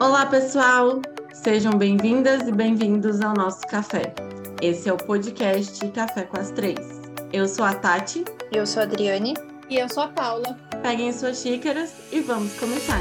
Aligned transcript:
Olá, 0.00 0.24
pessoal! 0.24 1.02
Sejam 1.30 1.74
bem-vindas 1.74 2.48
e 2.48 2.52
bem-vindos 2.52 3.20
ao 3.20 3.34
nosso 3.34 3.60
café. 3.66 4.14
Esse 4.62 4.88
é 4.88 4.92
o 4.94 4.96
podcast 4.96 5.86
Café 5.90 6.22
com 6.22 6.40
as 6.40 6.50
Três. 6.52 6.78
Eu 7.30 7.46
sou 7.46 7.66
a 7.66 7.74
Tati. 7.74 8.24
Eu 8.50 8.66
sou 8.66 8.80
a 8.80 8.84
Adriane. 8.84 9.34
E 9.68 9.76
eu 9.76 9.90
sou 9.90 10.04
a 10.04 10.08
Paula. 10.08 10.58
Peguem 10.82 11.12
suas 11.12 11.42
xícaras 11.42 11.92
e 12.10 12.20
vamos 12.20 12.58
começar. 12.58 12.98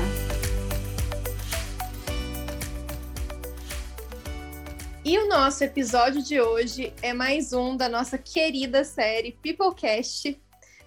E 5.06 5.18
o 5.20 5.30
nosso 5.30 5.64
episódio 5.64 6.22
de 6.22 6.42
hoje 6.42 6.94
é 7.02 7.14
mais 7.14 7.54
um 7.54 7.78
da 7.78 7.88
nossa 7.88 8.18
querida 8.18 8.84
série 8.84 9.40
Peoplecast. 9.42 10.38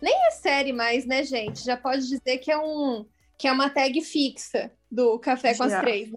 Nem 0.03 0.27
é 0.27 0.31
série 0.33 0.75
mais, 0.75 1.07
né, 1.07 1.25
gente? 1.25 1.65
Já 1.65 1.79
pode 1.79 2.07
dizer 2.07 2.37
que 2.37 2.53
é 2.53 2.59
um 2.59 3.07
que 3.39 3.49
é 3.49 3.53
uma 3.53 3.71
tag 3.71 3.99
fixa 4.03 4.71
do 4.93 5.19
Café 5.19 5.55
com 5.57 5.63
as 5.63 5.81
Três. 5.81 6.13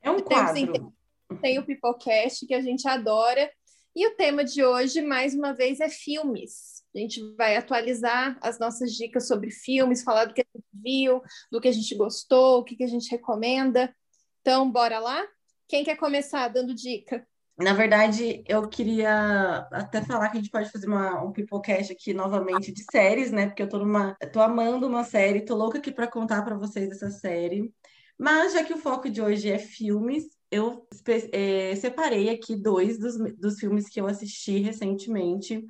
É 0.00 0.10
um 0.10 0.20
quadro. 0.20 0.94
Tem 1.42 1.58
o 1.58 1.66
Peoplecast, 1.66 2.46
que 2.46 2.54
a 2.54 2.60
gente 2.60 2.86
adora. 2.88 3.50
E 3.94 4.06
o 4.06 4.14
tema 4.14 4.44
de 4.44 4.64
hoje, 4.64 5.02
mais 5.02 5.34
uma 5.34 5.52
vez, 5.52 5.80
é 5.80 5.88
filmes. 5.88 6.84
A 6.94 6.98
gente 6.98 7.20
vai 7.36 7.56
atualizar 7.56 8.38
as 8.40 8.58
nossas 8.58 8.92
dicas 8.92 9.26
sobre 9.26 9.50
filmes, 9.50 10.04
falar 10.04 10.26
do 10.26 10.34
que 10.34 10.42
a 10.42 10.56
gente 10.56 10.66
viu, 10.72 11.20
do 11.50 11.60
que 11.60 11.68
a 11.68 11.72
gente 11.72 11.94
gostou, 11.96 12.60
o 12.60 12.64
que, 12.64 12.76
que 12.76 12.84
a 12.84 12.88
gente 12.88 13.10
recomenda. 13.10 13.94
Então, 14.40 14.70
bora 14.70 15.00
lá? 15.00 15.26
Quem 15.68 15.84
quer 15.84 15.96
começar 15.96 16.48
dando 16.48 16.74
dica? 16.74 17.26
Na 17.58 17.74
verdade, 17.74 18.42
eu 18.48 18.66
queria 18.68 19.68
até 19.70 20.02
falar 20.02 20.30
que 20.30 20.38
a 20.38 20.40
gente 20.40 20.50
pode 20.50 20.70
fazer 20.70 20.86
uma, 20.86 21.22
um 21.22 21.32
Peoplecast 21.32 21.92
aqui 21.92 22.14
novamente 22.14 22.72
de 22.72 22.84
séries, 22.90 23.30
né? 23.30 23.46
Porque 23.46 23.62
eu 23.62 23.68
tô 23.68 23.78
numa. 23.78 24.16
tô 24.32 24.40
amando 24.40 24.86
uma 24.86 25.04
série, 25.04 25.44
tô 25.44 25.54
louca 25.54 25.78
aqui 25.78 25.92
para 25.92 26.06
contar 26.06 26.42
para 26.42 26.56
vocês 26.56 26.90
essa 26.90 27.10
série. 27.10 27.72
Mas 28.20 28.52
já 28.52 28.62
que 28.62 28.74
o 28.74 28.78
foco 28.78 29.08
de 29.08 29.22
hoje 29.22 29.50
é 29.50 29.58
filmes, 29.58 30.24
eu 30.50 30.86
é, 31.32 31.74
separei 31.74 32.28
aqui 32.28 32.54
dois 32.54 32.98
dos, 32.98 33.16
dos 33.38 33.58
filmes 33.58 33.88
que 33.88 33.98
eu 33.98 34.06
assisti 34.06 34.58
recentemente, 34.58 35.64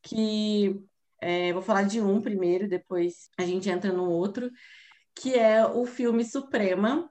que 0.00 0.80
é, 1.20 1.52
vou 1.52 1.60
falar 1.60 1.82
de 1.82 2.00
um 2.00 2.20
primeiro, 2.20 2.68
depois 2.68 3.28
a 3.36 3.42
gente 3.42 3.68
entra 3.68 3.92
no 3.92 4.08
outro, 4.08 4.48
que 5.16 5.34
é 5.34 5.66
o 5.66 5.84
filme 5.84 6.24
Suprema. 6.24 7.10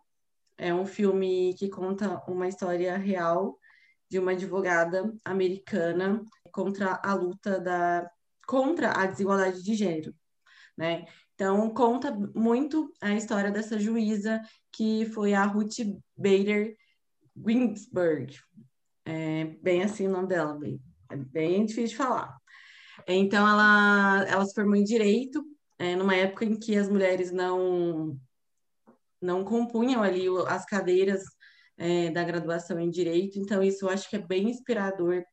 É 0.57 0.73
um 0.73 0.85
filme 0.85 1.53
que 1.55 1.67
conta 1.67 2.23
uma 2.25 2.47
história 2.47 2.95
real 2.95 3.59
de 4.09 4.17
uma 4.17 4.31
advogada 4.31 5.13
americana 5.25 6.23
contra 6.53 6.97
a 7.03 7.13
luta 7.13 7.59
da 7.59 8.09
contra 8.47 8.93
a 8.93 9.05
desigualdade 9.07 9.61
de 9.61 9.75
gênero, 9.75 10.15
né? 10.77 11.05
Então 11.39 11.69
conta 11.69 12.11
muito 12.35 12.93
a 12.99 13.13
história 13.13 13.49
dessa 13.49 13.79
juíza 13.79 14.41
que 14.73 15.05
foi 15.05 15.33
a 15.33 15.45
Ruth 15.45 15.77
Bader 16.17 16.75
Ginsburg, 17.33 18.37
é 19.05 19.45
bem 19.61 19.81
assim 19.81 20.05
o 20.05 20.11
nome 20.11 20.27
dela, 20.27 20.53
bem, 20.59 20.81
é 21.09 21.15
bem 21.15 21.65
difícil 21.65 21.91
de 21.91 21.95
falar. 21.95 22.37
Então 23.07 23.47
ela 23.47 24.25
ela 24.27 24.45
se 24.45 24.53
formou 24.53 24.75
em 24.75 24.83
direito 24.83 25.41
é, 25.77 25.95
numa 25.95 26.13
época 26.13 26.43
em 26.43 26.59
que 26.59 26.75
as 26.75 26.89
mulheres 26.89 27.31
não 27.31 28.19
não 29.21 29.45
compunham 29.45 30.03
ali 30.03 30.25
as 30.45 30.65
cadeiras 30.65 31.23
é, 31.77 32.09
da 32.09 32.25
graduação 32.25 32.77
em 32.81 32.89
Direito, 32.89 33.39
então 33.39 33.63
isso 33.63 33.85
eu 33.85 33.89
acho 33.89 34.09
que 34.09 34.17
é 34.17 34.19
bem 34.19 34.49
inspirador 34.49 35.23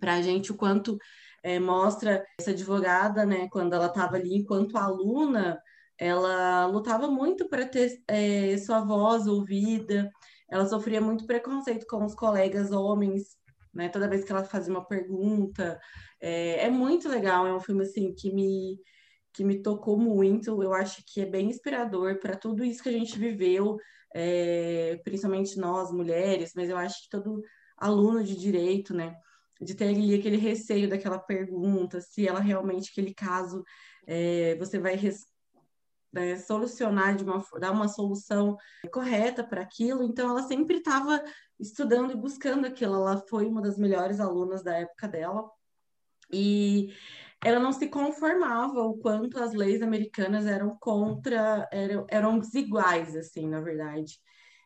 para 0.00 0.14
a 0.14 0.22
gente, 0.22 0.50
o 0.50 0.56
quanto 0.56 0.98
é, 1.42 1.58
mostra 1.58 2.24
essa 2.38 2.50
advogada, 2.50 3.26
né, 3.26 3.48
quando 3.50 3.74
ela 3.74 3.86
estava 3.86 4.16
ali 4.16 4.36
enquanto 4.36 4.78
aluna, 4.78 5.60
ela 5.98 6.66
lutava 6.66 7.08
muito 7.08 7.48
para 7.48 7.66
ter 7.66 8.02
é, 8.08 8.56
sua 8.58 8.80
voz 8.80 9.26
ouvida, 9.26 10.10
ela 10.48 10.66
sofria 10.66 11.00
muito 11.00 11.26
preconceito 11.26 11.86
com 11.86 12.04
os 12.04 12.14
colegas 12.14 12.70
homens, 12.70 13.36
né, 13.74 13.88
toda 13.88 14.08
vez 14.08 14.24
que 14.24 14.32
ela 14.32 14.44
fazia 14.44 14.72
uma 14.72 14.86
pergunta, 14.86 15.80
é, 16.20 16.66
é 16.66 16.70
muito 16.70 17.08
legal, 17.08 17.46
é 17.46 17.54
um 17.54 17.60
filme 17.60 17.82
assim 17.82 18.14
que 18.14 18.32
me 18.32 18.78
que 19.34 19.44
me 19.44 19.62
tocou 19.62 19.98
muito, 19.98 20.62
eu 20.62 20.74
acho 20.74 21.02
que 21.06 21.22
é 21.22 21.26
bem 21.26 21.48
inspirador 21.48 22.18
para 22.20 22.36
tudo 22.36 22.62
isso 22.62 22.82
que 22.82 22.90
a 22.90 22.92
gente 22.92 23.18
viveu, 23.18 23.78
é, 24.14 25.00
principalmente 25.04 25.58
nós, 25.58 25.90
mulheres, 25.90 26.52
mas 26.54 26.68
eu 26.68 26.76
acho 26.76 27.02
que 27.02 27.08
todo 27.08 27.40
aluno 27.78 28.22
de 28.22 28.36
direito, 28.36 28.94
né, 28.94 29.16
de 29.62 29.74
ter 29.74 29.88
ali 29.88 30.14
aquele 30.14 30.36
receio 30.36 30.88
daquela 30.88 31.18
pergunta, 31.18 32.00
se 32.00 32.26
ela 32.26 32.40
realmente, 32.40 32.90
aquele 32.90 33.14
caso, 33.14 33.62
é, 34.06 34.56
você 34.56 34.78
vai 34.78 34.96
né, 36.12 36.36
solucionar 36.36 37.16
de 37.16 37.24
uma 37.24 37.42
dar 37.58 37.72
uma 37.72 37.88
solução 37.88 38.56
correta 38.92 39.42
para 39.42 39.62
aquilo. 39.62 40.02
Então, 40.02 40.30
ela 40.30 40.42
sempre 40.42 40.78
estava 40.78 41.22
estudando 41.58 42.12
e 42.12 42.16
buscando 42.16 42.66
aquilo. 42.66 42.94
Ela 42.94 43.24
foi 43.28 43.46
uma 43.46 43.62
das 43.62 43.78
melhores 43.78 44.20
alunas 44.20 44.62
da 44.62 44.76
época 44.76 45.08
dela. 45.08 45.48
E 46.30 46.92
ela 47.44 47.58
não 47.58 47.72
se 47.72 47.88
conformava 47.88 48.82
o 48.82 48.98
quanto 48.98 49.42
as 49.42 49.52
leis 49.52 49.82
americanas 49.82 50.46
eram 50.46 50.76
contra, 50.78 51.68
eram, 51.72 52.06
eram 52.08 52.38
desiguais, 52.38 53.16
assim, 53.16 53.48
na 53.48 53.60
verdade. 53.60 54.18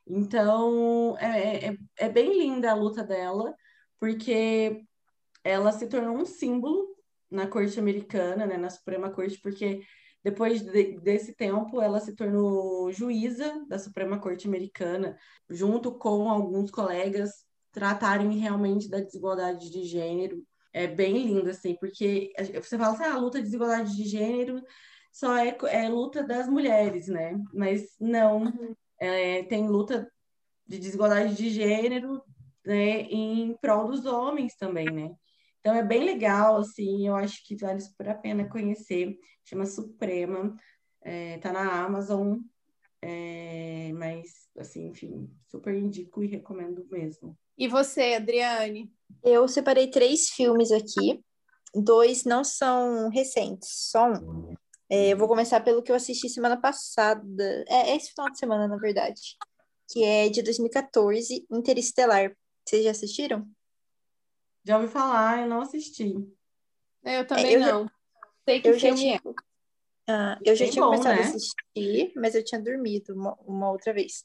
Então, 0.07 1.17
é, 1.19 1.69
é, 1.69 1.77
é 1.99 2.09
bem 2.09 2.39
linda 2.39 2.71
a 2.71 2.75
luta 2.75 3.03
dela, 3.03 3.55
porque 3.99 4.83
ela 5.43 5.73
se 5.73 5.87
tornou 5.89 6.17
um 6.17 6.25
símbolo 6.25 6.97
na 7.31 7.47
corte 7.47 7.79
americana, 7.79 8.47
né, 8.47 8.57
na 8.57 8.71
Suprema 8.71 9.11
Corte, 9.11 9.41
porque 9.41 9.83
depois 10.23 10.63
de, 10.63 10.99
desse 11.01 11.35
tempo 11.35 11.81
ela 11.81 12.01
se 12.01 12.15
tornou 12.15 12.91
juíza 12.93 13.65
da 13.69 13.79
Suprema 13.79 14.19
Corte 14.19 14.47
Americana, 14.47 15.17
junto 15.49 15.93
com 15.93 16.29
alguns 16.31 16.71
colegas 16.71 17.45
tratarem 17.73 18.39
realmente 18.39 18.89
da 18.89 19.01
desigualdade 19.01 19.71
de 19.71 19.85
gênero 19.85 20.45
é 20.77 20.87
bem 20.87 21.17
lindo, 21.17 21.49
assim, 21.49 21.75
porque 21.81 22.33
você 22.63 22.77
fala 22.77 22.93
assim, 22.93 23.05
ah, 23.05 23.15
a 23.15 23.19
luta 23.19 23.39
de 23.39 23.45
desigualdade 23.45 23.97
de 23.97 24.05
gênero 24.05 24.63
só 25.11 25.35
é, 25.35 25.57
é 25.69 25.89
luta 25.89 26.23
das 26.23 26.47
mulheres, 26.47 27.09
né? 27.09 27.41
Mas 27.55 27.97
não, 27.99 28.43
uhum. 28.43 28.75
é, 29.01 29.43
tem 29.45 29.67
luta 29.67 30.07
de 30.67 30.79
desigualdade 30.79 31.35
de 31.35 31.49
gênero 31.49 32.23
né, 32.67 33.03
em 33.03 33.57
prol 33.59 33.87
dos 33.89 34.05
homens 34.05 34.57
também, 34.57 34.91
né? 34.91 35.15
Então 35.61 35.75
é 35.75 35.83
bem 35.83 36.05
legal, 36.05 36.59
assim, 36.59 37.07
eu 37.07 37.17
acho 37.17 37.45
que 37.45 37.57
vale 37.57 37.81
super 37.81 38.09
a 38.09 38.15
pena 38.15 38.49
conhecer. 38.49 39.17
Chama 39.45 39.65
Suprema, 39.65 40.55
é, 41.03 41.39
tá 41.39 41.53
na 41.53 41.85
Amazon, 41.85 42.39
é, 43.01 43.93
mas, 43.95 44.49
assim, 44.59 44.89
enfim, 44.89 45.31
super 45.49 45.75
indico 45.75 46.23
e 46.23 46.27
recomendo 46.27 46.87
mesmo. 46.91 47.39
E 47.57 47.69
você, 47.69 48.15
Adriane? 48.15 48.93
Eu 49.23 49.47
separei 49.47 49.89
três 49.89 50.29
filmes 50.29 50.71
aqui. 50.73 51.23
Dois 51.75 52.25
não 52.25 52.43
são 52.43 53.09
recentes, 53.09 53.69
só 53.91 54.11
um. 54.11 54.55
É, 54.89 55.13
eu 55.13 55.17
vou 55.17 55.29
começar 55.29 55.61
pelo 55.61 55.83
que 55.83 55.91
eu 55.91 55.97
assisti 55.97 56.29
semana 56.29 56.61
passada. 56.61 57.65
É, 57.69 57.91
é 57.91 57.97
esse 57.97 58.11
final 58.11 58.31
de 58.31 58.39
semana, 58.39 58.69
na 58.69 58.77
verdade. 58.77 59.37
Que 59.91 60.05
é 60.05 60.29
de 60.29 60.43
2014, 60.43 61.47
Interestelar. 61.51 62.37
Vocês 62.67 62.85
já 62.85 62.91
assistiram? 62.91 63.49
Já 64.65 64.77
ouvi 64.77 64.89
falar, 64.89 65.43
eu 65.43 65.49
não 65.49 65.61
assisti. 65.61 66.15
É, 67.05 67.21
eu 67.21 67.27
também 67.27 67.47
é, 67.47 67.57
eu 67.57 67.61
não. 67.61 67.85
Já... 67.85 67.91
Sei 68.45 68.61
que 68.61 68.69
eu 68.69 68.79
filme 68.79 68.97
já 68.97 68.97
tinha... 68.97 69.17
é. 69.17 69.47
Ah, 70.09 70.39
eu 70.45 70.55
já 70.55 70.69
tinha 70.69 70.85
bom, 70.85 70.91
começado 70.91 71.17
né? 71.17 71.23
a 71.23 71.29
assistir, 71.29 72.13
mas 72.17 72.35
eu 72.35 72.45
tinha 72.45 72.61
dormido 72.61 73.15
uma, 73.15 73.35
uma 73.45 73.71
outra 73.71 73.93
vez. 73.93 74.25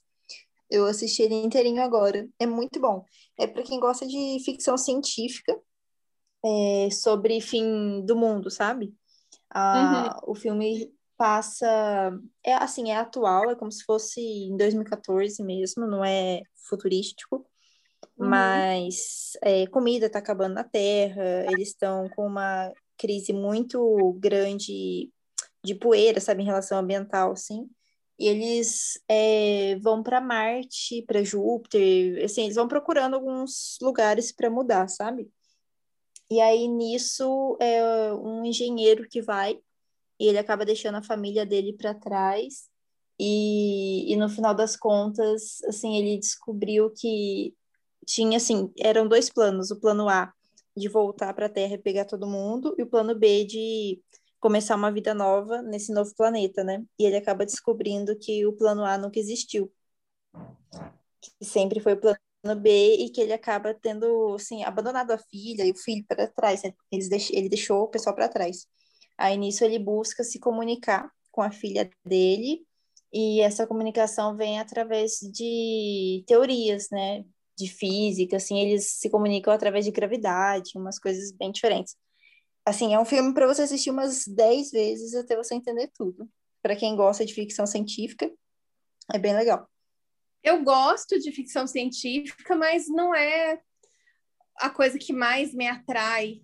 Eu 0.69 0.85
assisti 0.85 1.23
ele 1.23 1.35
inteirinho 1.35 1.81
agora. 1.81 2.27
É 2.39 2.45
muito 2.45 2.79
bom. 2.79 3.05
É 3.37 3.45
para 3.45 3.63
quem 3.63 3.79
gosta 3.79 4.07
de 4.07 4.41
ficção 4.43 4.77
científica 4.77 5.59
é, 6.43 6.89
sobre 6.91 7.41
fim 7.41 8.03
do 8.05 8.15
mundo, 8.15 8.49
sabe? 8.49 8.93
Ah, 9.49 10.19
uhum. 10.23 10.31
O 10.31 10.35
filme 10.35 10.91
passa. 11.17 11.67
É 12.43 12.53
assim, 12.53 12.89
é 12.89 12.95
atual, 12.95 13.51
é 13.51 13.55
como 13.55 13.71
se 13.71 13.83
fosse 13.83 14.21
em 14.21 14.55
2014 14.55 15.43
mesmo, 15.43 15.85
não 15.85 16.03
é 16.03 16.41
futurístico. 16.55 17.45
Uhum. 18.21 18.29
Mas 18.29 19.33
é, 19.41 19.67
comida 19.67 20.05
está 20.05 20.19
acabando 20.19 20.53
na 20.53 20.63
Terra, 20.63 21.45
eles 21.51 21.69
estão 21.69 22.07
com 22.09 22.25
uma 22.25 22.71
crise 22.97 23.33
muito 23.33 24.13
grande 24.19 25.09
de 25.63 25.75
poeira, 25.75 26.19
sabe, 26.19 26.43
em 26.43 26.45
relação 26.45 26.77
ambiental, 26.77 27.31
assim 27.31 27.69
e 28.21 28.27
eles 28.27 29.01
é, 29.07 29.77
vão 29.79 30.03
para 30.03 30.21
Marte, 30.21 31.01
para 31.07 31.23
Júpiter, 31.23 32.23
assim, 32.23 32.43
eles 32.43 32.55
vão 32.55 32.67
procurando 32.67 33.15
alguns 33.15 33.79
lugares 33.81 34.31
para 34.31 34.47
mudar, 34.47 34.87
sabe? 34.87 35.27
E 36.29 36.39
aí 36.39 36.67
nisso 36.67 37.57
é 37.59 38.13
um 38.13 38.45
engenheiro 38.45 39.09
que 39.09 39.23
vai 39.23 39.57
e 40.19 40.27
ele 40.27 40.37
acaba 40.37 40.63
deixando 40.63 40.99
a 40.99 41.03
família 41.03 41.47
dele 41.47 41.73
para 41.73 41.95
trás 41.95 42.69
e, 43.19 44.13
e 44.13 44.15
no 44.15 44.29
final 44.29 44.53
das 44.53 44.75
contas, 44.75 45.63
assim, 45.63 45.97
ele 45.97 46.19
descobriu 46.19 46.91
que 46.91 47.55
tinha 48.05 48.37
assim, 48.37 48.71
eram 48.79 49.07
dois 49.07 49.29
planos, 49.29 49.71
o 49.71 49.79
plano 49.79 50.09
A 50.09 50.33
de 50.75 50.87
voltar 50.89 51.33
para 51.33 51.47
a 51.47 51.49
Terra 51.49 51.75
e 51.75 51.77
pegar 51.77 52.05
todo 52.05 52.27
mundo 52.27 52.75
e 52.77 52.83
o 52.83 52.87
plano 52.87 53.15
B 53.17 53.45
de 53.45 54.01
começar 54.39 54.75
uma 54.75 54.91
vida 54.91 55.13
nova 55.13 55.61
nesse 55.61 55.93
novo 55.93 56.13
planeta, 56.15 56.63
né? 56.63 56.83
E 56.99 57.05
ele 57.05 57.17
acaba 57.17 57.45
descobrindo 57.45 58.17
que 58.17 58.45
o 58.45 58.53
plano 58.53 58.85
A 58.85 58.97
nunca 58.97 59.19
existiu. 59.19 59.71
que 61.21 61.45
sempre 61.45 61.79
foi 61.79 61.93
o 61.93 61.99
plano 61.99 62.61
B 62.61 62.95
e 62.99 63.09
que 63.09 63.21
ele 63.21 63.33
acaba 63.33 63.73
tendo, 63.73 64.35
assim, 64.35 64.63
abandonado 64.63 65.11
a 65.11 65.17
filha 65.17 65.65
e 65.65 65.71
o 65.71 65.77
filho 65.77 66.05
para 66.07 66.27
trás, 66.27 66.63
né? 66.63 66.73
Ele 66.91 67.49
deixou 67.49 67.83
o 67.83 67.87
pessoal 67.87 68.15
para 68.15 68.29
trás. 68.29 68.67
Aí 69.17 69.37
nisso 69.37 69.63
ele 69.63 69.79
busca 69.79 70.23
se 70.23 70.39
comunicar 70.39 71.11
com 71.31 71.41
a 71.41 71.51
filha 71.51 71.89
dele 72.05 72.65
e 73.13 73.41
essa 73.41 73.67
comunicação 73.67 74.35
vem 74.37 74.59
através 74.59 75.19
de 75.33 76.23
teorias, 76.27 76.89
né? 76.91 77.23
De 77.61 77.71
física, 77.71 78.37
assim, 78.37 78.59
eles 78.59 78.93
se 78.93 79.09
comunicam 79.09 79.53
através 79.53 79.85
de 79.85 79.91
gravidade, 79.91 80.71
umas 80.75 80.97
coisas 80.97 81.31
bem 81.31 81.51
diferentes. 81.51 81.95
Assim, 82.65 82.93
é 82.93 82.99
um 82.99 83.05
filme 83.05 83.33
para 83.33 83.47
você 83.47 83.63
assistir 83.63 83.91
umas 83.91 84.25
10 84.27 84.71
vezes 84.71 85.13
até 85.13 85.35
você 85.35 85.53
entender 85.53 85.91
tudo. 85.93 86.27
Para 86.61 86.75
quem 86.75 86.95
gosta 86.95 87.25
de 87.25 87.33
ficção 87.33 87.65
científica, 87.65 88.31
é 89.13 89.19
bem 89.19 89.35
legal. 89.35 89.69
Eu 90.43 90.63
gosto 90.63 91.19
de 91.19 91.31
ficção 91.31 91.67
científica, 91.67 92.55
mas 92.55 92.87
não 92.87 93.13
é 93.13 93.59
a 94.57 94.69
coisa 94.69 94.97
que 94.97 95.13
mais 95.13 95.53
me 95.53 95.67
atrai. 95.67 96.41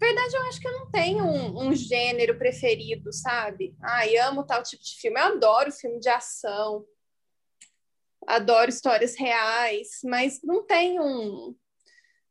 Verdade, 0.00 0.34
eu 0.34 0.42
acho 0.48 0.60
que 0.60 0.68
eu 0.68 0.72
não 0.72 0.90
tenho 0.90 1.24
um, 1.24 1.68
um 1.68 1.74
gênero 1.74 2.38
preferido, 2.38 3.12
sabe? 3.12 3.76
Ai, 3.82 4.16
amo 4.16 4.44
tal 4.44 4.62
tipo 4.62 4.82
de 4.82 4.98
filme. 4.98 5.20
Eu 5.20 5.24
adoro 5.24 5.72
filme 5.72 6.00
de 6.00 6.08
ação, 6.08 6.84
adoro 8.28 8.68
histórias 8.68 9.16
reais, 9.16 9.88
mas 10.04 10.40
não 10.44 10.64
tem 10.64 11.00
um, 11.00 11.54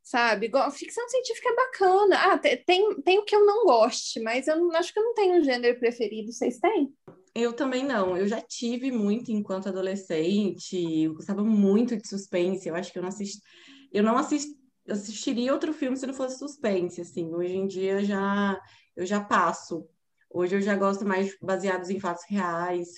sabe? 0.02 0.50
Ficção 0.72 1.08
científica 1.08 1.50
é 1.50 1.56
bacana. 1.56 2.16
Ah, 2.16 2.38
tem, 2.38 3.02
tem 3.02 3.18
o 3.18 3.24
que 3.24 3.34
eu 3.34 3.44
não 3.44 3.64
goste, 3.66 4.20
mas 4.20 4.46
eu 4.46 4.56
não, 4.56 4.74
acho 4.76 4.92
que 4.92 4.98
eu 4.98 5.04
não 5.04 5.14
tenho 5.14 5.40
um 5.40 5.44
gênero 5.44 5.78
preferido. 5.78 6.32
Vocês 6.32 6.58
têm? 6.58 6.94
Eu 7.34 7.52
também 7.52 7.84
não. 7.84 8.16
Eu 8.16 8.26
já 8.26 8.40
tive 8.40 8.90
muito 8.90 9.30
enquanto 9.30 9.68
adolescente. 9.68 10.76
Eu 11.02 11.14
gostava 11.14 11.42
muito 11.42 11.96
de 11.96 12.08
suspense. 12.08 12.68
Eu 12.68 12.76
acho 12.76 12.92
que 12.92 12.98
eu 12.98 13.02
não 13.02 13.08
assisti. 13.08 13.40
Eu 13.92 14.02
não 14.02 14.16
assisti. 14.16 14.56
assistiria 14.88 15.52
outro 15.52 15.72
filme 15.72 15.96
se 15.96 16.06
não 16.06 16.14
fosse 16.14 16.38
suspense, 16.38 17.00
assim. 17.00 17.34
Hoje 17.34 17.56
em 17.56 17.66
dia 17.66 18.02
já 18.04 18.58
eu 18.96 19.04
já 19.04 19.20
passo. 19.20 19.86
Hoje 20.30 20.56
eu 20.56 20.60
já 20.60 20.74
gosto 20.74 21.06
mais 21.06 21.36
baseados 21.40 21.90
em 21.90 22.00
fatos 22.00 22.24
reais, 22.28 22.88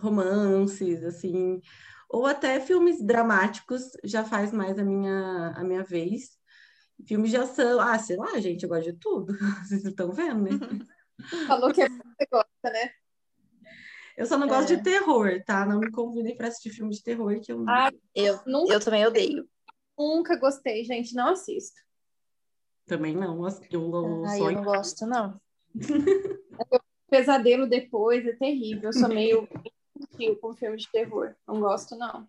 romances, 0.00 1.02
assim, 1.04 1.60
ou 2.08 2.26
até 2.26 2.58
filmes 2.60 3.04
dramáticos, 3.04 3.90
já 4.02 4.24
faz 4.24 4.52
mais 4.52 4.78
a 4.78 4.84
minha 4.84 5.52
a 5.56 5.62
minha 5.62 5.84
vez. 5.84 6.38
Filmes 7.06 7.30
de 7.30 7.36
ação, 7.36 7.80
ah, 7.80 7.98
sei 7.98 8.16
lá, 8.16 8.38
gente, 8.40 8.62
eu 8.62 8.68
gosto 8.68 8.92
de 8.92 8.98
tudo. 8.98 9.32
Vocês 9.64 9.84
estão 9.84 10.10
vendo, 10.10 10.42
né? 10.42 10.50
Falou 11.46 11.72
que 11.72 11.82
você 11.82 12.26
gosta, 12.30 12.70
né? 12.70 12.90
Eu 14.16 14.26
só 14.26 14.38
não 14.38 14.48
gosto 14.48 14.72
é. 14.72 14.76
de 14.76 14.82
terror, 14.82 15.42
tá? 15.44 15.66
Não 15.66 15.80
me 15.80 15.90
convidem 15.90 16.36
para 16.36 16.48
assistir 16.48 16.70
filme 16.70 16.92
de 16.92 17.02
terror 17.02 17.40
que 17.40 17.52
eu 17.52 17.58
não. 17.58 17.72
Ah, 17.72 17.90
eu, 18.14 18.40
nunca... 18.46 18.74
eu 18.74 18.80
também 18.80 19.06
odeio. 19.06 19.48
Nunca 19.98 20.36
gostei, 20.38 20.84
gente. 20.84 21.14
Não 21.14 21.30
assisto. 21.30 21.80
Também 22.86 23.14
não. 23.14 23.46
Eu, 23.46 23.54
eu, 23.70 24.24
ah, 24.24 24.38
eu 24.38 24.52
não 24.52 24.64
gosto, 24.64 25.06
não. 25.06 25.40
Pesadelo 27.10 27.68
depois 27.68 28.26
é 28.26 28.32
terrível. 28.32 28.90
Eu 28.90 28.92
sou 28.92 29.08
meio 29.08 29.48
com 30.40 30.54
filme 30.54 30.76
de 30.76 30.90
terror. 30.90 31.34
Não 31.46 31.60
gosto, 31.60 31.96
não. 31.96 32.26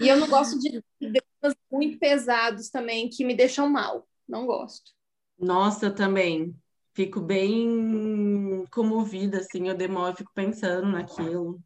E 0.00 0.08
eu 0.08 0.16
não 0.16 0.28
gosto 0.28 0.58
de 0.58 0.82
dramas 1.00 1.56
muito 1.70 1.98
pesados 1.98 2.68
também 2.68 3.08
que 3.08 3.24
me 3.24 3.34
deixam 3.34 3.68
mal. 3.68 4.06
Não 4.28 4.46
gosto. 4.46 4.92
Nossa, 5.38 5.90
também. 5.90 6.54
Fico 6.94 7.20
bem 7.20 8.64
comovida, 8.70 9.38
assim, 9.38 9.68
eu 9.68 9.74
demoro, 9.74 10.16
fico 10.16 10.32
pensando 10.34 10.86
naquilo. 10.86 11.60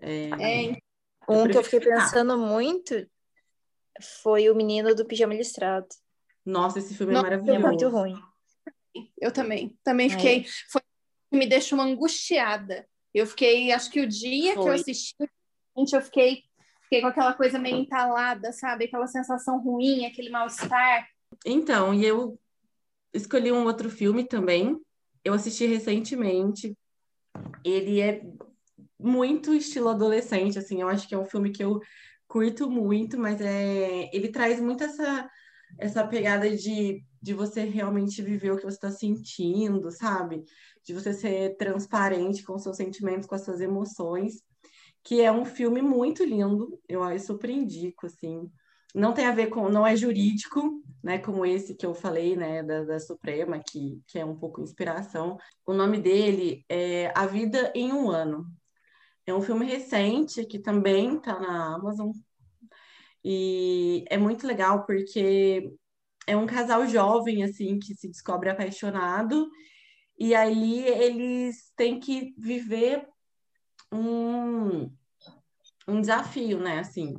É... 0.00 0.28
É, 0.28 0.78
um 1.28 1.48
que 1.48 1.56
eu 1.56 1.64
fiquei 1.64 1.80
pensando 1.80 2.36
muito 2.36 3.08
foi 4.20 4.50
o 4.50 4.54
menino 4.54 4.94
do 4.94 5.06
pijama 5.06 5.34
listrado. 5.34 5.88
Nossa, 6.44 6.78
esse 6.78 6.94
filme 6.94 7.14
é 7.14 7.22
maravilhoso. 7.22 7.58
É 7.58 7.58
muito 7.58 7.88
ruim. 7.88 8.14
Eu 9.18 9.32
também. 9.32 9.76
Também 9.82 10.10
fiquei. 10.10 10.40
É. 10.40 10.44
Foi, 10.70 10.82
me 11.32 11.46
deixou 11.46 11.78
uma 11.78 11.86
angustiada. 11.86 12.86
Eu 13.16 13.26
fiquei, 13.26 13.72
acho 13.72 13.90
que 13.90 14.00
o 14.00 14.06
dia 14.06 14.54
foi. 14.54 14.62
que 14.62 14.68
eu 14.68 14.72
assisti, 14.74 15.14
eu 15.76 16.02
fiquei 16.02 16.44
Fiquei 16.86 17.00
com 17.00 17.08
aquela 17.08 17.34
coisa 17.34 17.58
meio 17.58 17.78
entalada, 17.78 18.52
sabe? 18.52 18.84
Aquela 18.84 19.08
sensação 19.08 19.60
ruim, 19.60 20.06
aquele 20.06 20.30
mal-estar. 20.30 21.08
Então, 21.44 21.92
e 21.92 22.06
eu 22.06 22.38
escolhi 23.12 23.50
um 23.50 23.64
outro 23.64 23.90
filme 23.90 24.24
também. 24.24 24.78
Eu 25.24 25.34
assisti 25.34 25.66
recentemente. 25.66 26.78
Ele 27.64 28.00
é 28.00 28.22
muito 28.98 29.52
estilo 29.52 29.88
adolescente, 29.88 30.60
assim. 30.60 30.80
Eu 30.80 30.88
acho 30.88 31.08
que 31.08 31.14
é 31.14 31.18
um 31.18 31.24
filme 31.24 31.50
que 31.50 31.62
eu 31.62 31.80
curto 32.28 32.70
muito, 32.70 33.18
mas 33.18 33.40
é 33.40 34.08
ele 34.14 34.28
traz 34.28 34.60
muito 34.60 34.84
essa 34.84 35.28
essa 35.80 36.06
pegada 36.06 36.48
de, 36.56 37.04
de 37.20 37.34
você 37.34 37.64
realmente 37.64 38.22
viver 38.22 38.52
o 38.52 38.56
que 38.56 38.62
você 38.62 38.76
está 38.76 38.90
sentindo, 38.90 39.90
sabe? 39.90 40.44
De 40.86 40.94
você 40.94 41.12
ser 41.12 41.56
transparente 41.56 42.42
com 42.42 42.58
seus 42.58 42.76
sentimentos, 42.76 43.26
com 43.26 43.34
as 43.34 43.44
suas 43.44 43.60
emoções 43.60 44.42
que 45.06 45.20
é 45.20 45.30
um 45.30 45.44
filme 45.44 45.80
muito 45.80 46.24
lindo, 46.24 46.80
eu 46.88 47.00
super 47.20 47.48
indico, 47.48 48.06
assim. 48.06 48.50
Não 48.92 49.14
tem 49.14 49.24
a 49.26 49.30
ver 49.30 49.46
com, 49.50 49.68
não 49.68 49.86
é 49.86 49.94
jurídico, 49.94 50.82
né, 51.00 51.16
como 51.16 51.46
esse 51.46 51.76
que 51.76 51.86
eu 51.86 51.94
falei, 51.94 52.34
né, 52.34 52.60
da, 52.64 52.82
da 52.82 52.98
Suprema, 52.98 53.60
que, 53.60 54.02
que 54.08 54.18
é 54.18 54.24
um 54.24 54.36
pouco 54.36 54.60
inspiração. 54.60 55.38
O 55.64 55.72
nome 55.72 56.00
dele 56.00 56.64
é 56.68 57.12
A 57.14 57.24
Vida 57.24 57.70
em 57.72 57.92
um 57.92 58.10
Ano. 58.10 58.46
É 59.24 59.32
um 59.32 59.40
filme 59.40 59.64
recente 59.64 60.44
que 60.44 60.58
também 60.58 61.18
está 61.18 61.38
na 61.38 61.76
Amazon. 61.76 62.10
E 63.24 64.04
é 64.10 64.18
muito 64.18 64.44
legal 64.44 64.84
porque 64.86 65.72
é 66.26 66.36
um 66.36 66.46
casal 66.46 66.84
jovem, 66.88 67.44
assim, 67.44 67.78
que 67.78 67.94
se 67.94 68.08
descobre 68.08 68.50
apaixonado. 68.50 69.48
E 70.18 70.34
aí 70.34 70.86
eles 70.86 71.72
têm 71.76 72.00
que 72.00 72.34
viver 72.38 73.06
um, 73.92 74.90
um 75.86 76.00
desafio, 76.00 76.58
né? 76.58 76.78
Assim, 76.78 77.14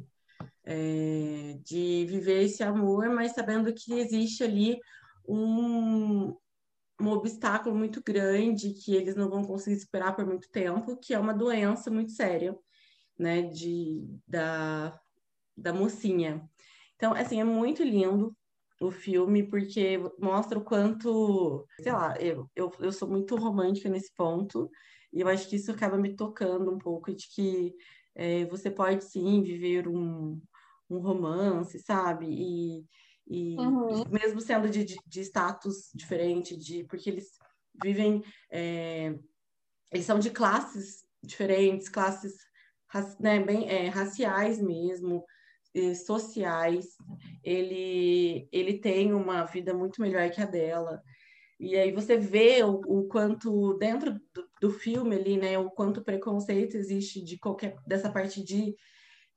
é, 0.64 1.58
de 1.64 2.06
viver 2.08 2.44
esse 2.44 2.64
amor, 2.64 3.10
mas 3.10 3.34
sabendo 3.34 3.74
que 3.74 3.94
existe 3.94 4.44
ali 4.44 4.80
um, 5.28 6.36
um 7.00 7.08
obstáculo 7.10 7.76
muito 7.76 8.02
grande 8.04 8.74
que 8.74 8.96
eles 8.96 9.16
não 9.16 9.30
vão 9.30 9.44
conseguir 9.44 9.78
esperar 9.78 10.16
por 10.16 10.26
muito 10.26 10.50
tempo, 10.50 10.98
que 10.98 11.14
é 11.14 11.20
uma 11.20 11.34
doença 11.34 11.90
muito 11.90 12.12
séria, 12.12 12.58
né? 13.18 13.44
De, 13.44 14.06
da, 14.28 15.00
da 15.56 15.74
mocinha. 15.74 16.48
Então, 16.96 17.14
assim, 17.14 17.40
é 17.40 17.44
muito 17.44 17.84
lindo 17.84 18.36
o 18.80 18.92
filme, 18.92 19.44
porque 19.44 19.98
mostra 20.20 20.58
o 20.58 20.64
quanto, 20.64 21.66
sei 21.82 21.92
lá, 21.92 22.16
eu, 22.20 22.50
eu, 22.56 22.72
eu 22.80 22.92
sou 22.92 23.08
muito 23.08 23.36
romântica 23.36 23.90
nesse 23.90 24.14
ponto, 24.14 24.70
e 25.12 25.22
eu 25.22 25.28
acho 25.28 25.50
que 25.50 25.56
isso 25.56 25.72
acaba 25.72 25.98
me 25.98 26.16
tocando 26.16 26.72
um 26.72 26.78
pouco 26.78 27.14
de 27.14 27.28
que 27.30 27.74
é, 28.16 28.46
você 28.46 28.70
pode 28.70 29.04
sim 29.04 29.42
viver 29.42 29.88
um, 29.88 30.40
um 30.90 31.00
romance, 31.00 31.80
sabe? 31.80 32.28
E, 32.28 32.86
e 33.28 33.58
uhum. 33.58 34.04
mesmo 34.10 34.40
sendo 34.42 34.70
de, 34.70 34.84
de, 34.84 34.98
de, 35.06 35.22
status 35.22 35.90
diferente, 35.94 36.56
de 36.56 36.84
porque 36.86 37.10
eles 37.10 37.38
vivem, 37.82 38.24
é, 38.52 39.18
eles 39.92 40.06
são 40.06 40.20
de 40.20 40.30
classes 40.30 41.06
diferentes, 41.24 41.90
classes 41.90 42.36
né, 43.20 43.40
bem 43.40 43.70
é, 43.70 43.90
raciais 43.90 44.62
mesmo, 44.62 45.24
sociais. 46.06 46.86
Ele 47.44 48.48
ele 48.52 48.80
tem 48.80 49.14
uma 49.14 49.44
vida 49.46 49.74
muito 49.74 50.02
melhor 50.02 50.30
que 50.30 50.42
a 50.42 50.46
dela. 50.46 51.02
E 51.60 51.76
aí 51.76 51.92
você 51.92 52.18
vê 52.18 52.64
o, 52.64 52.82
o 52.86 53.08
quanto 53.08 53.74
dentro 53.76 54.14
do, 54.14 54.48
do, 54.62 54.70
filme 54.70 55.16
ali, 55.16 55.38
né, 55.38 55.58
o 55.58 55.72
quanto 55.72 56.04
preconceito 56.04 56.78
existe 56.78 57.24
de 57.24 57.38
qualquer 57.40 57.76
dessa 57.88 58.12
parte 58.12 58.44
de, 58.44 58.76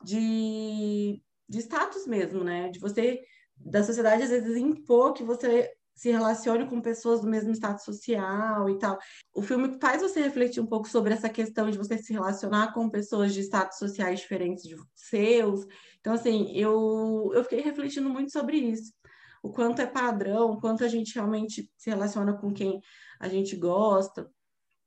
de, 0.04 1.22
de 1.48 1.58
status 1.58 2.06
mesmo, 2.06 2.44
né? 2.44 2.68
De 2.68 2.78
você 2.78 3.20
da 3.56 3.82
sociedade 3.82 4.22
às 4.22 4.30
vezes 4.30 4.56
impor 4.56 5.12
que 5.14 5.22
você 5.22 5.70
se 6.00 6.10
relacione 6.10 6.66
com 6.66 6.80
pessoas 6.80 7.20
do 7.20 7.28
mesmo 7.28 7.52
status 7.52 7.84
social 7.84 8.70
e 8.70 8.78
tal. 8.78 8.98
O 9.34 9.42
filme 9.42 9.76
faz 9.78 10.00
você 10.00 10.18
refletir 10.22 10.58
um 10.58 10.66
pouco 10.66 10.88
sobre 10.88 11.12
essa 11.12 11.28
questão 11.28 11.70
de 11.70 11.76
você 11.76 11.98
se 11.98 12.10
relacionar 12.10 12.72
com 12.72 12.88
pessoas 12.88 13.34
de 13.34 13.40
status 13.40 13.76
sociais 13.76 14.18
diferentes 14.18 14.64
de 14.64 14.76
seus. 14.94 15.66
Então, 16.00 16.14
assim, 16.14 16.56
eu, 16.56 17.30
eu 17.34 17.42
fiquei 17.42 17.60
refletindo 17.60 18.08
muito 18.08 18.32
sobre 18.32 18.56
isso 18.56 18.94
o 19.42 19.50
quanto 19.50 19.82
é 19.82 19.86
padrão, 19.86 20.52
o 20.52 20.60
quanto 20.60 20.84
a 20.84 20.88
gente 20.88 21.14
realmente 21.14 21.70
se 21.76 21.90
relaciona 21.90 22.32
com 22.32 22.50
quem 22.50 22.80
a 23.18 23.28
gente 23.28 23.54
gosta, 23.54 24.30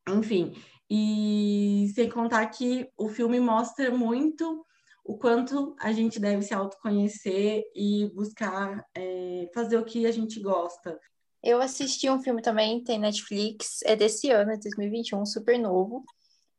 enfim. 0.09 0.51
E 0.89 1.91
sem 1.93 2.09
contar 2.09 2.47
que 2.47 2.89
o 2.97 3.07
filme 3.07 3.39
mostra 3.39 3.91
muito 3.91 4.65
o 5.03 5.17
quanto 5.17 5.75
a 5.79 5.91
gente 5.91 6.19
deve 6.19 6.41
se 6.43 6.53
autoconhecer 6.53 7.63
e 7.75 8.09
buscar 8.13 8.85
é, 8.95 9.49
fazer 9.53 9.77
o 9.77 9.85
que 9.85 10.05
a 10.05 10.11
gente 10.11 10.39
gosta. 10.39 10.99
Eu 11.43 11.61
assisti 11.61 12.09
um 12.09 12.21
filme 12.21 12.41
também, 12.41 12.83
tem 12.83 12.97
Netflix, 12.97 13.81
é 13.83 13.95
desse 13.95 14.29
ano, 14.29 14.51
é 14.51 14.57
2021, 14.57 15.25
super 15.25 15.59
novo. 15.59 16.05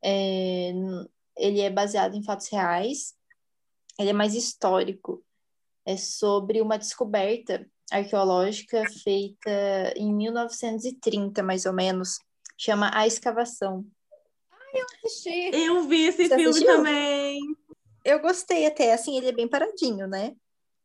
É, 0.03 0.73
ele 1.39 1.61
é 1.61 1.71
baseado 1.71 2.15
em 2.15 2.23
fatos 2.23 2.49
reais 2.49 3.15
ele 3.99 4.11
é 4.11 4.13
mais 4.13 4.35
histórico. 4.35 5.25
É 5.87 5.97
sobre 5.97 6.61
uma 6.61 6.79
descoberta 6.79 7.67
arqueológica 7.91 8.83
feita 9.03 9.95
em 9.97 10.13
1930, 10.13 11.43
mais 11.43 11.67
ou 11.67 11.73
menos. 11.73 12.19
Chama 12.57 12.91
A 12.95 13.07
Escavação. 13.07 13.85
Ai, 14.51 14.81
eu 14.81 14.87
assisti. 14.87 15.51
Eu 15.53 15.83
vi 15.85 16.07
esse 16.07 16.27
Você 16.27 16.35
filme 16.35 16.45
assistiu? 16.47 16.77
também. 16.77 17.39
Eu 18.05 18.21
gostei 18.21 18.67
até, 18.67 18.93
assim, 18.93 19.17
ele 19.17 19.29
é 19.29 19.33
bem 19.33 19.49
paradinho, 19.49 20.07
né? 20.07 20.37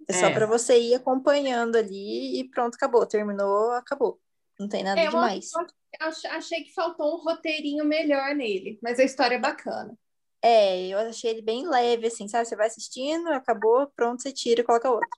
É, 0.08 0.14
é. 0.14 0.20
só 0.20 0.32
para 0.32 0.46
você 0.46 0.80
ir 0.80 0.96
acompanhando 0.96 1.76
ali 1.76 2.40
e 2.40 2.50
pronto, 2.50 2.76
acabou. 2.76 3.06
Terminou, 3.06 3.72
acabou. 3.72 4.20
Não 4.60 4.68
tem 4.68 4.84
nada 4.84 5.00
é, 5.00 5.08
demais. 5.08 5.52
Eu 5.54 6.32
achei 6.32 6.64
que 6.64 6.74
faltou 6.74 7.16
um 7.16 7.24
roteirinho 7.24 7.86
melhor 7.86 8.36
nele, 8.36 8.80
mas 8.82 9.00
a 9.00 9.04
história 9.04 9.36
é 9.36 9.40
bacana. 9.40 9.98
É, 10.42 10.88
eu 10.88 10.98
achei 11.00 11.32
ele 11.32 11.42
bem 11.42 11.68
leve, 11.68 12.08
assim, 12.08 12.28
sabe? 12.28 12.46
Você 12.46 12.56
vai 12.56 12.68
assistindo, 12.68 13.28
acabou, 13.30 13.88
pronto, 13.96 14.22
você 14.22 14.32
tira 14.32 14.62
e 14.62 14.64
coloca 14.64 14.90
outro. 14.90 15.10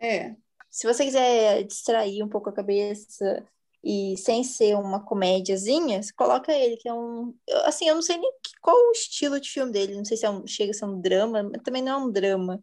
É. 0.00 0.34
Se 0.68 0.86
você 0.86 1.04
quiser 1.04 1.62
distrair 1.64 2.22
um 2.22 2.28
pouco 2.28 2.48
a 2.48 2.52
cabeça 2.52 3.46
e 3.84 4.16
sem 4.16 4.42
ser 4.42 4.74
uma 4.74 5.04
comédiazinha, 5.04 6.02
você 6.02 6.12
coloca 6.12 6.52
ele, 6.52 6.76
que 6.76 6.88
é 6.88 6.94
um. 6.94 7.34
Assim, 7.64 7.88
eu 7.88 7.94
não 7.94 8.02
sei 8.02 8.16
nem 8.16 8.32
qual 8.62 8.76
o 8.76 8.92
estilo 8.92 9.38
de 9.38 9.50
filme 9.50 9.72
dele, 9.72 9.96
não 9.96 10.04
sei 10.04 10.16
se 10.16 10.24
é 10.24 10.30
um... 10.30 10.46
chega 10.46 10.70
a 10.70 10.74
ser 10.74 10.86
um 10.86 11.00
drama, 11.00 11.42
mas 11.42 11.62
também 11.62 11.82
não 11.82 11.92
é 11.92 11.96
um 12.04 12.10
drama. 12.10 12.62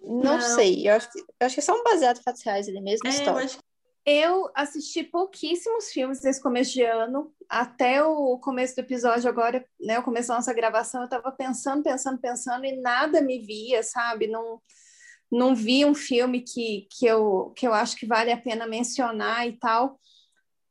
Não, 0.00 0.38
não. 0.38 0.40
sei, 0.40 0.88
eu 0.88 0.94
acho, 0.94 1.08
eu 1.18 1.46
acho 1.46 1.54
que 1.54 1.60
é 1.60 1.64
só 1.64 1.74
um 1.74 1.82
baseado 1.82 2.18
em 2.18 2.22
fatos 2.22 2.42
reais, 2.42 2.68
ele 2.68 2.80
mesmo, 2.80 3.06
é, 3.06 3.10
história. 3.10 3.40
Eu 3.40 3.44
acho 3.44 3.58
eu 4.10 4.50
assisti 4.54 5.04
pouquíssimos 5.04 5.92
filmes 5.92 6.22
nesse 6.22 6.40
começo 6.40 6.72
de 6.72 6.82
ano, 6.82 7.30
até 7.46 8.02
o 8.02 8.38
começo 8.38 8.74
do 8.74 8.78
episódio 8.78 9.28
agora, 9.28 9.62
né, 9.78 9.98
o 9.98 10.02
começo 10.02 10.28
da 10.28 10.36
nossa 10.36 10.54
gravação, 10.54 11.02
eu 11.02 11.08
tava 11.10 11.30
pensando, 11.30 11.82
pensando, 11.82 12.18
pensando 12.18 12.64
e 12.64 12.80
nada 12.80 13.20
me 13.20 13.38
via, 13.38 13.82
sabe? 13.82 14.26
Não 14.26 14.62
não 15.30 15.54
vi 15.54 15.84
um 15.84 15.94
filme 15.94 16.40
que, 16.40 16.88
que, 16.90 17.04
eu, 17.04 17.52
que 17.54 17.68
eu 17.68 17.74
acho 17.74 17.96
que 17.96 18.06
vale 18.06 18.32
a 18.32 18.40
pena 18.40 18.66
mencionar 18.66 19.46
e 19.46 19.58
tal. 19.58 20.00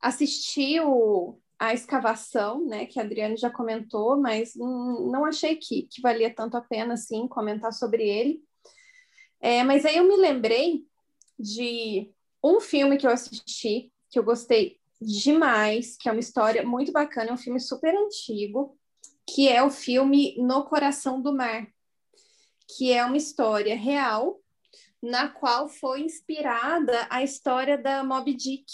Assisti 0.01 0.79
o, 0.79 1.37
a 1.59 1.73
escavação, 1.73 2.63
né, 2.65 2.85
que 2.85 2.99
a 2.99 3.03
Adriane 3.03 3.35
já 3.35 3.49
comentou, 3.49 4.17
mas 4.17 4.55
não, 4.55 5.25
achei 5.25 5.55
que, 5.55 5.83
que 5.83 6.01
valia 6.01 6.33
tanto 6.33 6.55
a 6.55 6.61
pena, 6.61 6.93
assim, 6.93 7.27
comentar 7.27 7.73
sobre 7.73 8.07
ele. 8.07 8.43
É, 9.39 9.63
mas 9.63 9.85
aí 9.85 9.97
eu 9.97 10.07
me 10.07 10.15
lembrei 10.15 10.85
de 11.37 12.11
um 12.43 12.59
filme 12.59 12.97
que 12.97 13.07
eu 13.07 13.11
assisti, 13.11 13.91
que 14.09 14.19
eu 14.19 14.23
gostei 14.23 14.79
demais, 15.01 15.97
que 15.97 16.09
é 16.09 16.11
uma 16.11 16.19
história 16.19 16.63
muito 16.65 16.91
bacana, 16.91 17.31
é 17.31 17.33
um 17.33 17.37
filme 17.37 17.59
super 17.59 17.95
antigo, 17.95 18.77
que 19.27 19.49
é 19.49 19.61
o 19.63 19.69
filme 19.69 20.35
No 20.37 20.63
Coração 20.63 21.21
do 21.21 21.33
Mar, 21.33 21.67
que 22.75 22.91
é 22.91 23.03
uma 23.03 23.17
história 23.17 23.75
real 23.75 24.39
na 25.01 25.27
qual 25.27 25.69
foi 25.69 26.01
inspirada 26.01 27.07
a 27.09 27.23
história 27.23 27.77
da 27.77 28.03
Moby 28.03 28.33
Dick, 28.33 28.65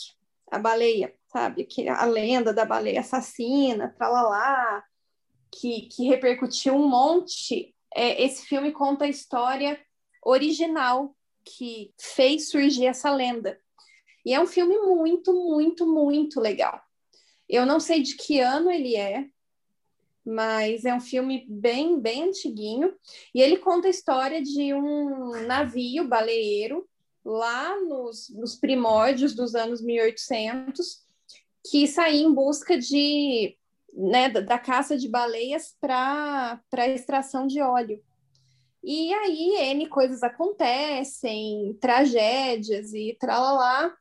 a 0.52 0.58
baleia, 0.58 1.14
sabe? 1.34 1.66
Que 1.66 1.90
a 1.90 2.06
lenda 2.06 2.54
da 2.54 2.64
baleia 2.64 3.00
assassina, 3.00 3.90
tralalá, 3.98 4.84
que, 5.52 5.82
que 5.88 6.08
repercutiu 6.08 6.76
um 6.76 6.88
monte. 6.88 7.76
É, 7.94 8.24
esse 8.24 8.46
filme 8.46 8.72
conta 8.72 9.06
a 9.06 9.10
história 9.10 9.80
original 10.24 11.16
que 11.44 11.92
fez 12.00 12.50
surgir 12.50 12.86
essa 12.86 13.12
lenda. 13.12 13.60
E 14.24 14.34
é 14.34 14.40
um 14.40 14.48
filme 14.48 14.78
muito, 14.78 15.34
muito, 15.34 15.86
muito 15.86 16.40
legal. 16.40 16.80
Eu 17.50 17.66
não 17.66 17.80
sei 17.80 18.02
de 18.02 18.16
que 18.16 18.40
ano 18.40 18.72
ele 18.72 18.96
é, 18.96 19.28
mas 20.26 20.86
é 20.86 20.94
um 20.94 21.02
filme 21.02 21.46
bem, 21.50 22.00
bem 22.00 22.24
antiguinho. 22.24 22.96
E 23.34 23.42
ele 23.42 23.58
conta 23.58 23.88
a 23.88 23.92
história 23.92 24.42
de 24.42 24.74
um 24.74 25.46
navio 25.46 26.08
baleeiro 26.08 26.88
lá 27.26 27.80
nos, 27.82 28.30
nos 28.30 28.56
primórdios 28.56 29.34
dos 29.34 29.56
anos 29.56 29.82
1800 29.82 31.03
que 31.70 31.88
saía 31.88 32.24
em 32.24 32.34
busca 32.34 32.78
de 32.78 33.58
né, 33.96 34.30
da, 34.30 34.42
da 34.42 34.58
caça 34.58 34.98
de 34.98 35.08
baleias 35.08 35.76
para 35.80 36.60
extração 36.88 37.46
de 37.48 37.62
óleo. 37.62 38.02
E 38.84 39.14
aí, 39.14 39.56
N 39.72 39.88
coisas 39.88 40.24
acontecem, 40.24 41.78
tragédias 41.80 42.94
e 42.94 43.16
tralalá, 43.18 43.96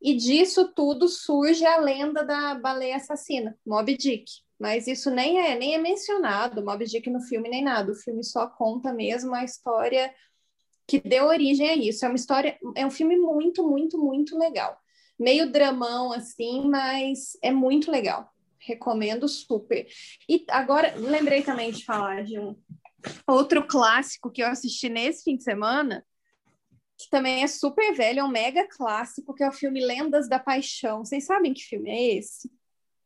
e 0.00 0.14
disso 0.14 0.72
tudo 0.74 1.08
surge 1.08 1.66
a 1.66 1.78
lenda 1.78 2.22
da 2.22 2.54
baleia 2.54 2.96
assassina, 2.96 3.58
Moby 3.66 3.96
Dick. 3.96 4.30
Mas 4.56 4.86
isso 4.86 5.10
nem 5.10 5.40
é, 5.40 5.56
nem 5.56 5.74
é 5.74 5.78
mencionado, 5.78 6.64
Moby 6.64 6.84
Dick 6.84 7.08
no 7.10 7.20
filme, 7.20 7.48
nem 7.48 7.62
nada. 7.62 7.92
O 7.92 7.96
filme 7.96 8.22
só 8.24 8.46
conta 8.48 8.92
mesmo 8.92 9.34
a 9.34 9.44
história 9.44 10.12
que 10.86 11.00
deu 11.00 11.26
origem 11.26 11.68
a 11.68 11.76
isso. 11.76 12.04
É 12.04 12.08
uma 12.08 12.16
história, 12.16 12.58
é 12.76 12.86
um 12.86 12.90
filme 12.90 13.16
muito, 13.16 13.66
muito, 13.68 13.98
muito 13.98 14.38
legal. 14.38 14.76
Meio 15.18 15.50
dramão, 15.50 16.12
assim, 16.12 16.68
mas 16.68 17.36
é 17.42 17.50
muito 17.50 17.90
legal. 17.90 18.32
Recomendo 18.58 19.28
super. 19.28 19.86
E 20.28 20.44
agora, 20.48 20.94
lembrei 20.96 21.42
também 21.42 21.70
de 21.70 21.84
falar 21.84 22.24
de 22.24 22.38
um 22.38 22.56
Outro 23.26 23.66
clássico 23.66 24.30
que 24.30 24.42
eu 24.42 24.48
assisti 24.48 24.88
nesse 24.88 25.22
fim 25.22 25.36
de 25.36 25.44
semana, 25.44 26.04
que 26.98 27.08
também 27.10 27.42
é 27.42 27.46
super 27.46 27.94
velho, 27.94 28.20
é 28.20 28.24
um 28.24 28.28
mega 28.28 28.66
clássico, 28.68 29.34
que 29.34 29.44
é 29.44 29.48
o 29.48 29.52
filme 29.52 29.84
Lendas 29.84 30.28
da 30.28 30.38
Paixão. 30.38 31.04
Vocês 31.04 31.24
sabem 31.24 31.54
que 31.54 31.62
filme 31.62 31.90
é 31.90 32.16
esse? 32.16 32.50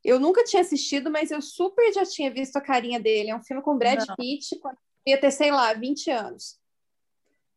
Eu 0.02 0.18
nunca 0.18 0.42
tinha 0.44 0.62
assistido, 0.62 1.10
mas 1.10 1.30
eu 1.30 1.40
super 1.42 1.92
já 1.92 2.04
tinha 2.04 2.32
visto 2.32 2.56
a 2.56 2.60
carinha 2.60 2.98
dele. 2.98 3.30
É 3.30 3.36
um 3.36 3.42
filme 3.42 3.62
com 3.62 3.76
Brad 3.76 4.02
Não. 4.06 4.16
Pitt, 4.16 4.58
quando 4.60 4.78
ia 5.06 5.20
ter, 5.20 5.30
sei 5.30 5.50
lá, 5.50 5.72
20 5.74 6.10
anos. 6.10 6.58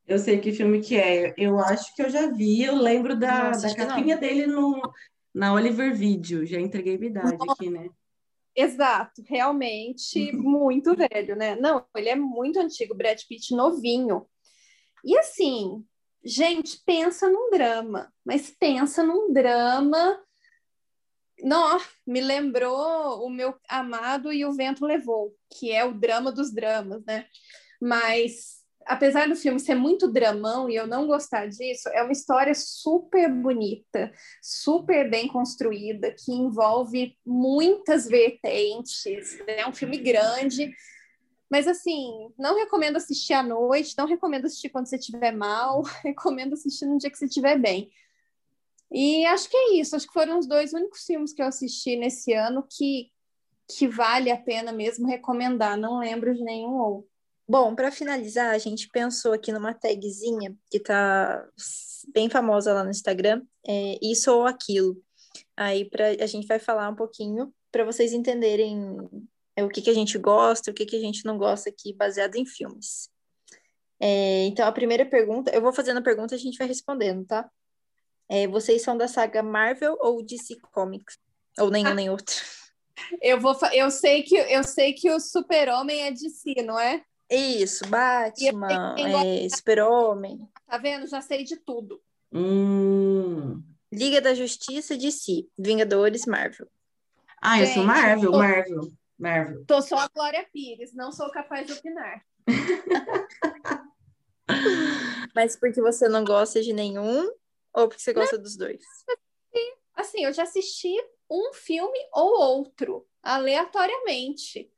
Eu 0.07 0.19
sei 0.19 0.39
que 0.39 0.51
filme 0.51 0.81
que 0.81 0.97
é. 0.97 1.33
Eu 1.38 1.59
acho 1.59 1.93
que 1.95 2.01
eu 2.01 2.09
já 2.09 2.27
vi. 2.31 2.63
Eu 2.63 2.75
lembro 2.75 3.17
da, 3.17 3.51
da 3.51 3.75
capinha 3.75 4.17
dele 4.17 4.45
no, 4.45 4.81
na 5.33 5.53
Oliver 5.53 5.95
Video. 5.95 6.45
Já 6.45 6.59
entreguei 6.59 6.97
minha 6.97 7.09
idade 7.09 7.38
aqui, 7.50 7.69
né? 7.69 7.89
Exato, 8.55 9.21
realmente 9.27 10.31
muito 10.31 10.95
velho, 10.95 11.35
né? 11.35 11.55
Não, 11.57 11.85
ele 11.95 12.09
é 12.09 12.15
muito 12.15 12.59
antigo, 12.59 12.95
Brad 12.95 13.19
Pitt 13.27 13.53
novinho. 13.53 14.25
E 15.03 15.17
assim, 15.17 15.85
gente, 16.24 16.81
pensa 16.85 17.29
num 17.29 17.50
drama, 17.51 18.12
mas 18.24 18.50
pensa 18.50 19.03
num 19.03 19.33
drama. 19.33 20.21
Não, 21.43 21.79
me 22.07 22.21
lembrou 22.21 23.25
o 23.25 23.29
meu 23.29 23.53
amado 23.67 24.31
e 24.31 24.45
o 24.45 24.53
vento 24.53 24.85
levou, 24.85 25.35
que 25.51 25.71
é 25.71 25.83
o 25.83 25.93
drama 25.93 26.31
dos 26.31 26.53
dramas, 26.53 27.03
né? 27.05 27.27
Mas 27.81 28.64
apesar 28.86 29.27
do 29.27 29.36
filme 29.36 29.60
ser 29.60 29.75
muito 29.75 30.08
dramão 30.08 30.70
e 30.70 30.75
eu 30.75 30.86
não 30.86 31.08
gostar 31.08 31.48
disso, 31.48 31.89
é 31.89 32.04
uma 32.04 32.12
história 32.12 32.54
super 32.54 33.30
bonita, 33.30 34.12
super 34.42 35.10
bem 35.10 35.27
construída, 35.27 36.12
que 36.12 36.32
envolve 36.32 37.18
muitas 37.25 38.08
vertentes. 38.08 39.04
Né? 39.48 39.60
É 39.60 39.68
um 39.68 39.74
filme 39.74 39.98
grande, 39.98 40.72
mas 41.50 41.68
assim, 41.68 42.32
não 42.38 42.56
recomendo 42.56 42.98
assistir 42.98 43.34
à 43.34 43.42
noite, 43.42 43.96
não 43.98 44.06
recomendo 44.06 44.46
assistir 44.46 44.70
quando 44.70 44.88
você 44.88 44.98
estiver 44.98 45.32
mal, 45.32 45.82
recomendo 46.04 46.54
assistir 46.54 46.86
no 46.86 46.98
dia 46.98 47.10
que 47.10 47.18
você 47.18 47.25
estiver 47.25 47.58
bem. 47.60 47.89
E 48.92 49.25
acho 49.25 49.50
que 49.50 49.58
é 49.58 49.74
isso, 49.75 49.96
acho 49.96 50.08
que 50.08 50.13
foram 50.13 50.38
os 50.38 50.48
dois 50.48 50.74
únicos 50.74 51.04
filmes 51.04 51.34
que 51.34 51.42
eu 51.42 51.48
assisti 51.48 51.96
nesse 51.96 52.34
ano 52.34 52.65
que, 52.70 53.12
que 53.75 53.88
vale 53.88 54.32
a 54.32 54.38
pena 54.38 54.72
mesmo 54.72 55.08
recomendar, 55.08 55.75
não 55.75 56.00
lembro 56.00 56.34
de 56.36 56.44
nenhum 56.44 56.75
outro. 56.75 57.14
Bom, 57.47 57.75
para 57.75 57.91
finalizar, 57.91 58.53
a 58.53 58.57
gente 58.57 58.89
pensou 58.89 59.31
aqui 59.31 59.51
numa 59.51 59.73
tagzinha 59.73 60.55
que 60.69 60.79
tá 60.79 61.47
bem 62.11 62.27
famosa 62.27 62.73
lá 62.73 62.83
no 62.83 62.89
Instagram, 62.89 63.43
é 63.65 63.99
isso 64.01 64.33
ou 64.33 64.45
aquilo. 64.47 64.99
Aí 65.55 65.89
pra, 65.89 66.09
a 66.09 66.25
gente 66.25 66.47
vai 66.47 66.57
falar 66.57 66.89
um 66.89 66.95
pouquinho 66.95 67.53
para 67.71 67.85
vocês 67.85 68.13
entenderem 68.13 68.97
é, 69.55 69.63
o 69.63 69.69
que, 69.69 69.81
que 69.81 69.89
a 69.89 69.93
gente 69.93 70.17
gosta, 70.17 70.71
o 70.71 70.73
que, 70.73 70.85
que 70.85 70.95
a 70.95 70.99
gente 70.99 71.23
não 71.23 71.37
gosta 71.37 71.69
aqui, 71.69 71.93
baseado 71.93 72.35
em 72.35 72.45
filmes. 72.45 73.09
É, 73.99 74.45
então, 74.45 74.67
a 74.67 74.71
primeira 74.71 75.05
pergunta, 75.05 75.51
eu 75.51 75.61
vou 75.61 75.71
fazendo 75.71 75.97
a 75.97 76.03
pergunta 76.03 76.33
e 76.33 76.37
a 76.37 76.39
gente 76.39 76.57
vai 76.57 76.67
respondendo, 76.67 77.25
tá? 77.25 77.49
É, 78.27 78.47
vocês 78.47 78.81
são 78.81 78.97
da 78.97 79.07
saga 79.07 79.43
Marvel 79.43 79.95
ou 79.99 80.23
DC 80.23 80.55
Comics? 80.71 81.17
Ou 81.59 81.69
nenhum 81.69 81.93
nem 81.93 82.09
outro? 82.09 82.35
Eu 83.21 83.41
vou, 83.41 83.53
eu 83.73 83.91
sei 83.91 84.23
que 84.23 84.37
eu 84.37 84.63
sei 84.63 84.93
que 84.93 85.11
o 85.11 85.19
Super-Homem 85.19 86.03
é 86.03 86.11
DC, 86.11 86.63
não 86.63 86.79
é? 86.79 87.03
Isso, 87.29 87.88
Batman, 87.88 88.96
é, 89.00 89.48
Super-Homem. 89.50 90.48
Tá 90.67 90.77
vendo? 90.77 91.08
Já 91.08 91.22
sei 91.22 91.44
de 91.44 91.58
tudo. 91.58 92.01
Hum. 92.32 93.63
Liga 93.91 94.22
da 94.22 94.34
Justiça 94.34 94.98
de 94.98 95.12
si. 95.12 95.50
Vingadores, 95.58 96.25
Marvel. 96.25 96.67
Ah, 97.41 97.60
eu 97.60 97.67
sou 97.67 97.84
Marvel, 97.84 98.32
tô, 98.32 98.38
Marvel, 98.38 98.91
Marvel. 99.17 99.65
Tô 99.65 99.82
só 99.82 99.98
a 100.00 100.08
Glória 100.08 100.46
Pires, 100.51 100.94
não 100.94 101.12
sou 101.12 101.29
capaz 101.32 101.67
de 101.67 101.74
opinar. 101.74 102.25
Mas 105.36 105.55
porque 105.55 105.82
você 105.82 106.08
não 106.08 106.24
gosta 106.24 106.62
de 106.62 106.74
nenhum 106.74 107.29
ou 107.74 107.88
porque 107.88 108.01
você 108.01 108.13
gosta 108.13 108.38
não, 108.38 108.44
dos 108.44 108.55
dois? 108.55 108.84
Assim, 109.96 110.24
eu 110.25 110.34
já 110.34 110.44
assisti 110.44 110.94
um 111.29 111.53
filme 111.53 111.98
ou 112.12 112.39
outro, 112.39 113.08
aleatoriamente. 113.22 114.70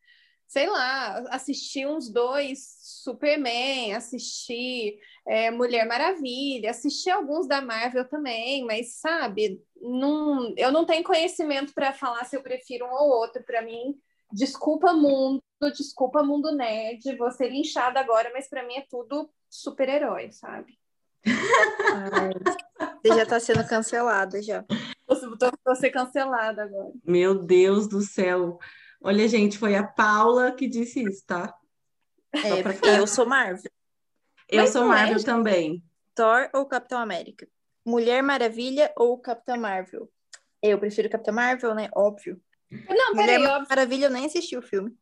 Sei 0.47 0.67
lá, 0.69 1.19
assisti 1.29 1.85
uns 1.85 2.09
dois 2.09 2.77
Superman, 2.79 3.93
assisti 3.93 4.97
é, 5.27 5.51
Mulher 5.51 5.85
Maravilha, 5.85 6.71
assisti 6.71 7.09
alguns 7.09 7.47
da 7.47 7.61
Marvel 7.61 8.07
também, 8.07 8.65
mas 8.65 8.95
sabe, 8.95 9.61
não, 9.81 10.53
eu 10.55 10.71
não 10.71 10.85
tenho 10.85 11.03
conhecimento 11.03 11.73
para 11.73 11.91
falar 11.93 12.23
se 12.25 12.35
eu 12.35 12.41
prefiro 12.41 12.85
um 12.85 12.91
ou 12.91 13.09
outro. 13.09 13.43
Para 13.43 13.61
mim, 13.61 13.95
desculpa 14.31 14.93
mundo, 14.93 15.41
desculpa 15.75 16.23
mundo 16.23 16.55
nerd, 16.55 17.15
vou 17.17 17.31
ser 17.31 17.49
linchada 17.49 17.99
agora, 17.99 18.31
mas 18.33 18.49
para 18.49 18.65
mim 18.65 18.75
é 18.75 18.85
tudo 18.89 19.29
super-herói, 19.49 20.31
sabe? 20.31 20.77
Ai, 21.25 22.31
você 23.01 23.15
já 23.15 23.23
está 23.23 23.39
sendo 23.39 23.67
cancelada 23.67 24.41
já. 24.41 24.63
Vou 25.65 25.75
ser 25.75 25.89
cancelada 25.89 26.63
agora. 26.63 26.91
Meu 27.03 27.35
Deus 27.35 27.87
do 27.87 28.01
céu. 28.01 28.59
Olha, 29.01 29.27
gente, 29.27 29.57
foi 29.57 29.75
a 29.75 29.83
Paula 29.83 30.51
que 30.51 30.67
disse 30.67 31.03
isso, 31.03 31.23
tá? 31.25 31.55
É, 32.33 32.61
porque 32.63 32.87
eu 32.87 33.07
sou 33.07 33.25
Marvel. 33.25 33.71
Eu 34.49 34.61
Mas 34.61 34.71
sou 34.71 34.85
Marvel 34.85 35.17
é... 35.17 35.23
também. 35.23 35.83
Thor 36.15 36.49
ou 36.53 36.65
Capitão 36.65 36.99
América? 36.99 37.47
Mulher 37.85 38.21
Maravilha 38.23 38.91
ou 38.95 39.17
Capitã 39.17 39.55
Marvel? 39.55 40.11
Eu 40.61 40.79
prefiro 40.79 41.09
Capitã 41.09 41.31
Marvel, 41.31 41.75
né? 41.75 41.89
Óbvio. 41.95 42.41
Não, 42.69 43.15
peraí, 43.15 43.37
Mulher 43.37 43.49
óbvio. 43.49 43.67
Maravilha, 43.69 44.05
eu 44.05 44.11
nem 44.11 44.25
assisti 44.25 44.57
o 44.57 44.61
filme. 44.61 44.97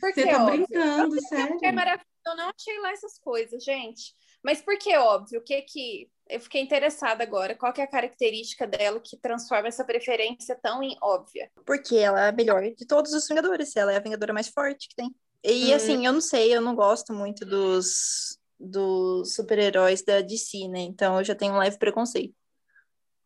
Por 0.00 0.12
Você 0.12 0.26
tá 0.26 0.44
óbvio? 0.44 0.66
brincando, 0.66 1.16
eu, 1.16 1.22
sério? 1.22 1.54
Mulher 1.54 1.72
Maravilha, 1.72 2.06
eu 2.26 2.36
não 2.36 2.52
achei 2.56 2.78
lá 2.80 2.92
essas 2.92 3.18
coisas, 3.18 3.64
gente. 3.64 4.14
Mas 4.42 4.60
por 4.62 4.78
que 4.78 4.96
óbvio? 4.96 5.40
O 5.40 5.42
que 5.42 5.60
que... 5.62 6.10
Eu 6.30 6.40
fiquei 6.40 6.60
interessada 6.60 7.22
agora. 7.22 7.54
Qual 7.54 7.72
que 7.72 7.80
é 7.80 7.84
a 7.84 7.90
característica 7.90 8.66
dela 8.66 9.00
que 9.00 9.16
transforma 9.16 9.68
essa 9.68 9.84
preferência 9.84 10.58
tão 10.62 10.82
em 10.82 10.96
óbvia? 11.02 11.50
Porque 11.66 11.96
ela 11.96 12.26
é 12.26 12.28
a 12.28 12.32
melhor 12.32 12.62
de 12.62 12.86
todos 12.86 13.12
os 13.12 13.26
Vingadores. 13.26 13.74
Ela 13.76 13.92
é 13.92 13.96
a 13.96 14.00
Vingadora 14.00 14.32
mais 14.32 14.48
forte 14.48 14.88
que 14.88 14.96
tem. 14.96 15.14
E 15.42 15.72
hum. 15.72 15.74
assim, 15.74 16.06
eu 16.06 16.12
não 16.12 16.20
sei, 16.20 16.54
eu 16.54 16.60
não 16.60 16.74
gosto 16.74 17.12
muito 17.12 17.44
dos, 17.44 18.38
dos 18.58 19.34
super-heróis 19.34 20.02
da 20.02 20.20
DC, 20.20 20.68
né? 20.68 20.80
Então 20.80 21.18
eu 21.18 21.24
já 21.24 21.34
tenho 21.34 21.54
um 21.54 21.58
leve 21.58 21.78
preconceito. 21.78 22.34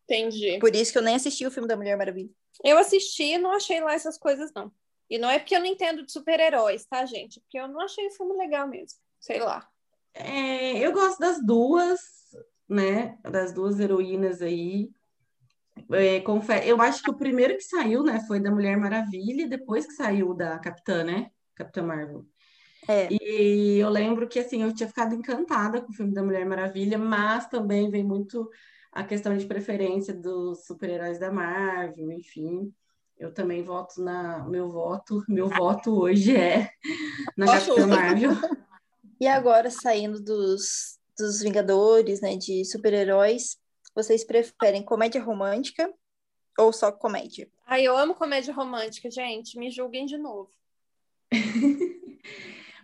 Entendi. 0.05 0.59
Por 0.59 0.73
isso 0.75 0.91
que 0.91 0.97
eu 0.97 1.01
nem 1.01 1.15
assisti 1.15 1.45
o 1.45 1.51
filme 1.51 1.67
da 1.67 1.75
Mulher 1.75 1.97
Maravilha. 1.97 2.29
Eu 2.63 2.77
assisti 2.77 3.23
e 3.33 3.37
não 3.37 3.51
achei 3.51 3.81
lá 3.81 3.93
essas 3.93 4.17
coisas, 4.17 4.51
não. 4.55 4.71
E 5.09 5.17
não 5.17 5.29
é 5.29 5.37
porque 5.37 5.55
eu 5.55 5.59
não 5.59 5.67
entendo 5.67 6.05
de 6.05 6.11
super-heróis, 6.11 6.85
tá, 6.85 7.05
gente? 7.05 7.39
Porque 7.41 7.59
eu 7.59 7.67
não 7.67 7.81
achei 7.81 8.07
o 8.07 8.11
filme 8.11 8.35
legal 8.37 8.67
mesmo. 8.67 8.97
Sei 9.19 9.39
lá. 9.39 9.67
É, 10.13 10.77
eu 10.77 10.93
gosto 10.93 11.19
das 11.19 11.43
duas, 11.45 11.99
né? 12.67 13.17
Das 13.23 13.53
duas 13.53 13.79
heroínas 13.79 14.41
aí. 14.41 14.91
É, 15.91 16.23
eu 16.65 16.81
acho 16.81 17.03
que 17.03 17.11
o 17.11 17.17
primeiro 17.17 17.55
que 17.55 17.63
saiu, 17.63 18.01
né, 18.01 18.21
foi 18.27 18.39
da 18.39 18.49
Mulher 18.49 18.77
Maravilha, 18.77 19.47
depois 19.47 19.85
que 19.85 19.93
saiu 19.93 20.33
da 20.33 20.57
Capitã, 20.57 21.03
né? 21.03 21.29
Capitã 21.53 21.83
Marvel. 21.83 22.25
É. 22.87 23.07
E 23.11 23.79
eu 23.79 23.89
lembro 23.89 24.27
que, 24.27 24.39
assim, 24.39 24.61
eu 24.61 24.73
tinha 24.73 24.87
ficado 24.87 25.15
encantada 25.15 25.81
com 25.81 25.91
o 25.91 25.95
filme 25.95 26.13
da 26.13 26.23
Mulher 26.23 26.45
Maravilha, 26.45 26.97
mas 26.97 27.47
também 27.47 27.89
vem 27.89 28.03
muito 28.03 28.49
a 28.91 29.03
questão 29.03 29.35
de 29.35 29.45
preferência 29.45 30.13
dos 30.13 30.65
super-heróis 30.65 31.19
da 31.19 31.31
Marvel, 31.31 32.11
enfim. 32.11 32.73
Eu 33.17 33.33
também 33.33 33.63
voto 33.63 34.01
na. 34.01 34.45
Meu 34.47 34.69
voto, 34.69 35.23
meu 35.27 35.47
voto 35.47 35.99
hoje 36.01 36.35
é 36.35 36.69
na 37.37 37.45
Capitã 37.45 37.87
Marvel. 37.87 38.31
E 39.17 39.27
agora, 39.29 39.69
saindo 39.69 40.21
dos, 40.21 40.99
dos 41.17 41.41
Vingadores, 41.41 42.21
né, 42.21 42.35
de 42.35 42.65
super-heróis, 42.65 43.57
vocês 43.93 44.23
preferem 44.23 44.83
comédia 44.83 45.23
romântica 45.23 45.91
ou 46.57 46.73
só 46.73 46.91
comédia? 46.91 47.49
Ai, 47.65 47.83
eu 47.83 47.97
amo 47.97 48.13
comédia 48.13 48.53
romântica, 48.53 49.09
gente. 49.09 49.57
Me 49.57 49.71
julguem 49.71 50.05
de 50.05 50.17
novo. 50.17 50.49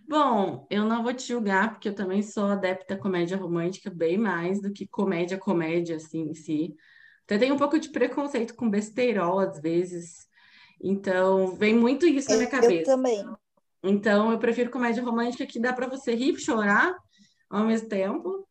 Bom, 0.08 0.68
eu 0.70 0.84
não 0.84 1.04
vou 1.04 1.14
te 1.14 1.28
julgar, 1.28 1.72
porque 1.72 1.88
eu 1.88 1.96
também 1.96 2.22
sou 2.22 2.46
adepta 2.46 2.96
à 2.96 2.98
comédia 2.98 3.38
romântica 3.38 3.90
bem 3.90 4.18
mais 4.18 4.62
do 4.62 4.72
que 4.72 4.88
comédia, 4.88 5.38
comédia, 5.38 5.96
assim, 5.98 6.30
em 6.30 6.34
si. 6.34 6.76
Até 7.24 7.38
tenho 7.38 7.56
um 7.56 7.58
pouco 7.58 7.80
de 7.80 7.90
preconceito 7.90 8.56
com 8.56 8.70
besteirol, 8.70 9.40
às 9.40 9.62
vezes. 9.62 10.28
Então, 10.82 11.56
vem 11.56 11.74
muito 11.74 12.06
isso 12.06 12.30
na 12.30 12.38
minha 12.38 12.50
cabeça. 12.50 12.74
Eu 12.74 12.84
também. 12.84 13.26
Então, 13.84 14.32
eu 14.32 14.40
prefiro 14.40 14.72
comédia 14.72 15.04
romântica 15.04 15.46
que 15.46 15.60
dá 15.60 15.72
para 15.72 15.88
você 15.88 16.14
rir 16.14 16.34
e 16.34 16.40
chorar 16.40 16.98
ao 17.52 17.66
mesmo 17.66 17.90
tempo. 17.90 18.48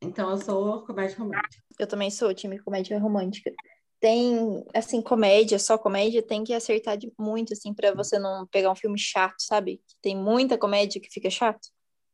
Então, 0.00 0.30
eu 0.30 0.38
sou 0.38 0.84
comédia 0.84 1.16
romântica. 1.18 1.62
Eu 1.78 1.86
também 1.86 2.10
sou 2.10 2.32
time 2.34 2.58
comédia 2.58 2.98
romântica 2.98 3.52
tem, 4.02 4.66
assim, 4.74 5.00
comédia, 5.00 5.60
só 5.60 5.78
comédia, 5.78 6.20
tem 6.20 6.42
que 6.42 6.52
acertar 6.52 6.98
de 6.98 7.12
muito, 7.16 7.52
assim, 7.52 7.72
para 7.72 7.94
você 7.94 8.18
não 8.18 8.44
pegar 8.48 8.72
um 8.72 8.74
filme 8.74 8.98
chato, 8.98 9.36
sabe? 9.38 9.80
Tem 10.02 10.16
muita 10.16 10.58
comédia 10.58 11.00
que 11.00 11.08
fica 11.08 11.30
chato. 11.30 11.68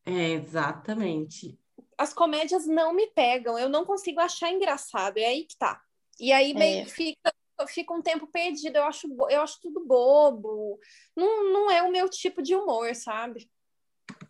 É, 0.05 0.33
exatamente. 0.33 1.59
As 1.97 2.13
comédias 2.13 2.67
não 2.67 2.93
me 2.93 3.07
pegam, 3.07 3.59
eu 3.59 3.71
não 3.71 3.87
consigo 3.87 4.21
achar 4.21 4.53
engraçado, 4.53 5.17
é 5.17 5.25
aí 5.25 5.45
que 5.45 5.57
tá. 5.57 5.81
E 6.21 6.31
aí 6.31 6.53
meio 6.53 6.83
é. 6.83 6.85
fica, 6.85 7.33
fica 7.67 7.95
um 7.95 8.03
tempo 8.03 8.27
perdido, 8.27 8.77
eu 8.77 8.85
acho, 8.85 9.09
eu 9.31 9.41
acho 9.41 9.59
tudo 9.63 9.87
bobo. 9.87 10.79
Não, 11.17 11.51
não 11.51 11.71
é 11.71 11.83
o 11.83 11.91
meu 11.91 12.07
tipo 12.11 12.43
de 12.43 12.55
humor, 12.55 12.95
sabe? 12.95 13.49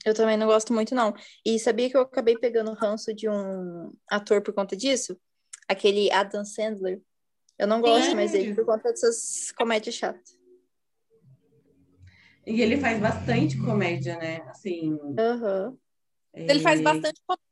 Eu 0.05 0.15
também 0.15 0.37
não 0.37 0.47
gosto 0.47 0.73
muito, 0.73 0.95
não. 0.95 1.15
E 1.45 1.59
sabia 1.59 1.91
que 1.91 1.97
eu 1.97 2.03
acabei 2.03 2.37
pegando 2.39 2.73
ranço 2.73 3.15
de 3.15 3.29
um 3.29 3.93
ator 4.11 4.43
por 4.43 4.55
conta 4.55 4.77
disso? 4.77 5.19
Aquele 5.69 6.11
Adam 6.11 6.45
Sandler. 6.45 7.01
Eu 7.59 7.67
não 7.67 7.81
gosto 7.81 8.15
mais 8.15 8.33
dele 8.33 8.55
por 8.55 8.65
conta 8.65 8.91
dessas 8.91 9.53
comédias 9.53 9.97
chatas. 9.97 10.39
E 12.47 12.63
ele 12.63 12.79
faz 12.79 12.99
bastante 13.01 13.59
comédia, 13.59 14.17
né? 14.17 14.41
Assim. 14.49 14.93
Uhum. 14.93 15.77
Ele 16.33 16.61
faz 16.61 16.81
bastante 16.81 17.21
comédia 17.27 17.49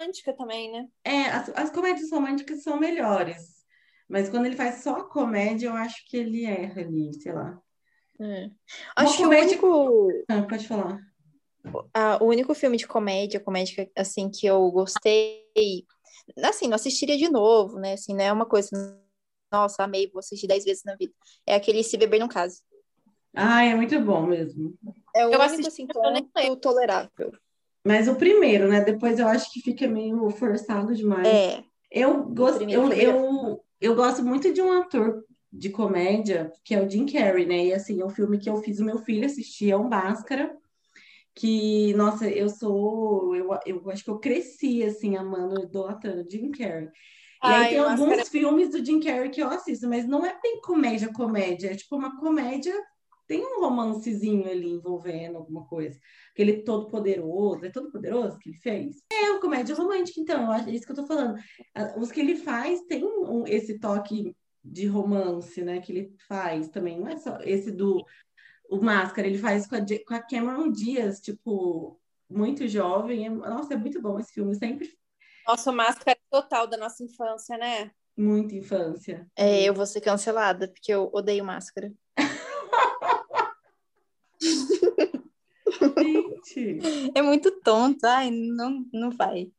romântica 0.00 0.32
também, 0.32 0.72
né? 0.72 0.88
É, 1.04 1.26
as, 1.26 1.48
as 1.50 1.70
comédias 1.70 2.10
românticas 2.10 2.62
são 2.62 2.80
melhores. 2.80 3.60
Mas 4.08 4.28
quando 4.28 4.46
ele 4.46 4.56
faz 4.56 4.82
só 4.82 5.04
comédia, 5.04 5.68
eu 5.68 5.74
acho 5.74 6.04
que 6.08 6.16
ele 6.16 6.44
erra 6.44 6.80
ali, 6.80 7.12
sei 7.14 7.32
lá. 7.32 7.60
É. 8.20 8.50
Acho 8.96 9.16
que 9.18 9.26
o 9.26 9.28
único. 9.28 10.08
Ah, 10.28 10.42
pode 10.42 10.66
falar. 10.66 11.00
O 12.20 12.24
único 12.24 12.54
filme 12.54 12.76
de 12.76 12.86
comédia, 12.86 13.40
comédia 13.40 13.90
assim, 13.96 14.30
que 14.30 14.46
eu 14.46 14.70
gostei. 14.70 15.86
Assim, 16.42 16.68
não 16.68 16.76
assistiria 16.76 17.16
de 17.16 17.28
novo, 17.28 17.78
né? 17.78 17.94
Assim, 17.94 18.14
não 18.14 18.24
é 18.24 18.32
uma 18.32 18.46
coisa 18.46 18.70
nossa, 19.50 19.82
amei, 19.82 20.08
vou 20.08 20.20
assistir 20.20 20.46
dez 20.46 20.64
vezes 20.64 20.84
na 20.84 20.94
vida. 20.94 21.12
É 21.44 21.54
aquele 21.54 21.82
Se 21.82 21.96
Beber 21.96 22.20
Não 22.20 22.28
Case. 22.28 22.62
Ah, 23.34 23.64
é 23.64 23.74
muito 23.74 24.00
bom 24.00 24.26
mesmo. 24.26 24.74
É 25.14 25.26
o 25.26 25.32
eu 25.32 25.40
único, 25.40 25.66
assim, 25.66 25.86
tanto 25.86 26.56
tolerável. 26.56 27.32
Mas 27.84 28.08
o 28.08 28.14
primeiro, 28.14 28.68
né? 28.68 28.80
Depois 28.80 29.18
eu 29.18 29.26
acho 29.26 29.52
que 29.52 29.60
fica 29.60 29.88
meio 29.88 30.30
forçado 30.30 30.94
demais. 30.94 31.26
É. 31.26 31.64
Eu 31.90 32.22
gosto, 32.24 32.62
eu, 32.62 32.92
eu, 32.92 33.64
eu 33.80 33.94
gosto 33.96 34.22
muito 34.22 34.52
de 34.52 34.62
um 34.62 34.72
ator 34.72 35.24
de 35.52 35.70
comédia, 35.70 36.52
que 36.62 36.74
é 36.74 36.80
o 36.80 36.88
Jim 36.88 37.06
Carrey, 37.06 37.46
né? 37.46 37.66
E 37.66 37.74
assim, 37.74 38.00
é 38.00 38.04
um 38.04 38.10
filme 38.10 38.38
que 38.38 38.48
eu 38.48 38.56
fiz 38.58 38.78
o 38.78 38.84
meu 38.84 38.98
filho 38.98 39.26
assistir, 39.26 39.70
é 39.70 39.76
um 39.76 39.88
Máscara, 39.88 40.56
que, 41.34 41.94
nossa, 41.94 42.28
eu 42.28 42.48
sou, 42.48 43.34
eu, 43.34 43.48
eu 43.66 43.90
acho 43.90 44.04
que 44.04 44.10
eu 44.10 44.18
cresci, 44.18 44.82
assim, 44.82 45.16
amando, 45.16 45.62
idolatrando 45.62 46.28
Jim 46.30 46.50
Carrey. 46.50 46.86
E 46.86 46.90
Ai, 47.40 47.64
aí 47.64 47.68
tem 47.70 47.78
alguns 47.78 48.10
cara... 48.10 48.24
filmes 48.26 48.70
do 48.70 48.84
Jim 48.84 49.00
Carrey 49.00 49.30
que 49.30 49.40
eu 49.40 49.48
assisto, 49.48 49.88
mas 49.88 50.06
não 50.06 50.26
é 50.26 50.38
bem 50.42 50.60
comédia, 50.60 51.10
comédia. 51.12 51.70
É 51.70 51.74
tipo 51.74 51.96
uma 51.96 52.18
comédia, 52.18 52.74
tem 53.26 53.40
um 53.40 53.60
romancezinho 53.60 54.50
ali 54.50 54.72
envolvendo 54.72 55.38
alguma 55.38 55.64
coisa. 55.66 55.98
Aquele 56.32 56.62
todo 56.62 56.88
poderoso, 56.88 57.64
é 57.64 57.70
todo 57.70 57.90
poderoso 57.90 58.38
que 58.38 58.50
ele 58.50 58.58
fez? 58.58 58.96
É 59.10 59.30
uma 59.30 59.40
comédia 59.40 59.74
romântica, 59.74 60.20
então, 60.20 60.42
eu 60.44 60.50
acho, 60.50 60.68
é 60.68 60.72
isso 60.72 60.84
que 60.84 60.92
eu 60.92 60.96
tô 60.96 61.06
falando. 61.06 61.38
Os 61.96 62.12
que 62.12 62.20
ele 62.20 62.36
faz 62.36 62.82
tem 62.82 63.04
um, 63.04 63.46
esse 63.46 63.78
toque 63.78 64.36
de 64.62 64.86
romance, 64.86 65.62
né, 65.62 65.80
que 65.80 65.92
ele 65.92 66.14
faz 66.28 66.68
também. 66.68 67.00
Não 67.00 67.08
é 67.08 67.16
só 67.16 67.38
esse 67.42 67.72
do 67.72 68.04
o 68.70 68.80
Máscara, 68.82 69.26
ele 69.26 69.38
faz 69.38 69.66
com 69.66 69.74
a, 69.74 69.80
com 70.06 70.14
a 70.14 70.20
Cameron 70.20 70.70
Diaz, 70.70 71.20
tipo, 71.20 72.00
muito 72.28 72.66
jovem. 72.68 73.26
É, 73.26 73.28
nossa, 73.28 73.74
é 73.74 73.76
muito 73.76 74.00
bom 74.00 74.18
esse 74.18 74.32
filme. 74.32 74.54
sempre 74.54 74.88
nossa, 75.50 75.72
máscara 75.72 76.16
total 76.30 76.66
da 76.68 76.76
nossa 76.76 77.02
infância, 77.02 77.58
né? 77.58 77.90
Muita 78.16 78.54
infância. 78.54 79.26
É, 79.34 79.64
eu 79.64 79.74
vou 79.74 79.84
ser 79.84 80.00
cancelada, 80.00 80.68
porque 80.68 80.92
eu 80.92 81.10
odeio 81.12 81.44
máscara. 81.44 81.92
Gente. 85.98 86.78
É 87.14 87.22
muito 87.22 87.50
tonto, 87.62 88.04
ai, 88.04 88.30
não, 88.30 88.86
não 88.92 89.10
vai. 89.10 89.50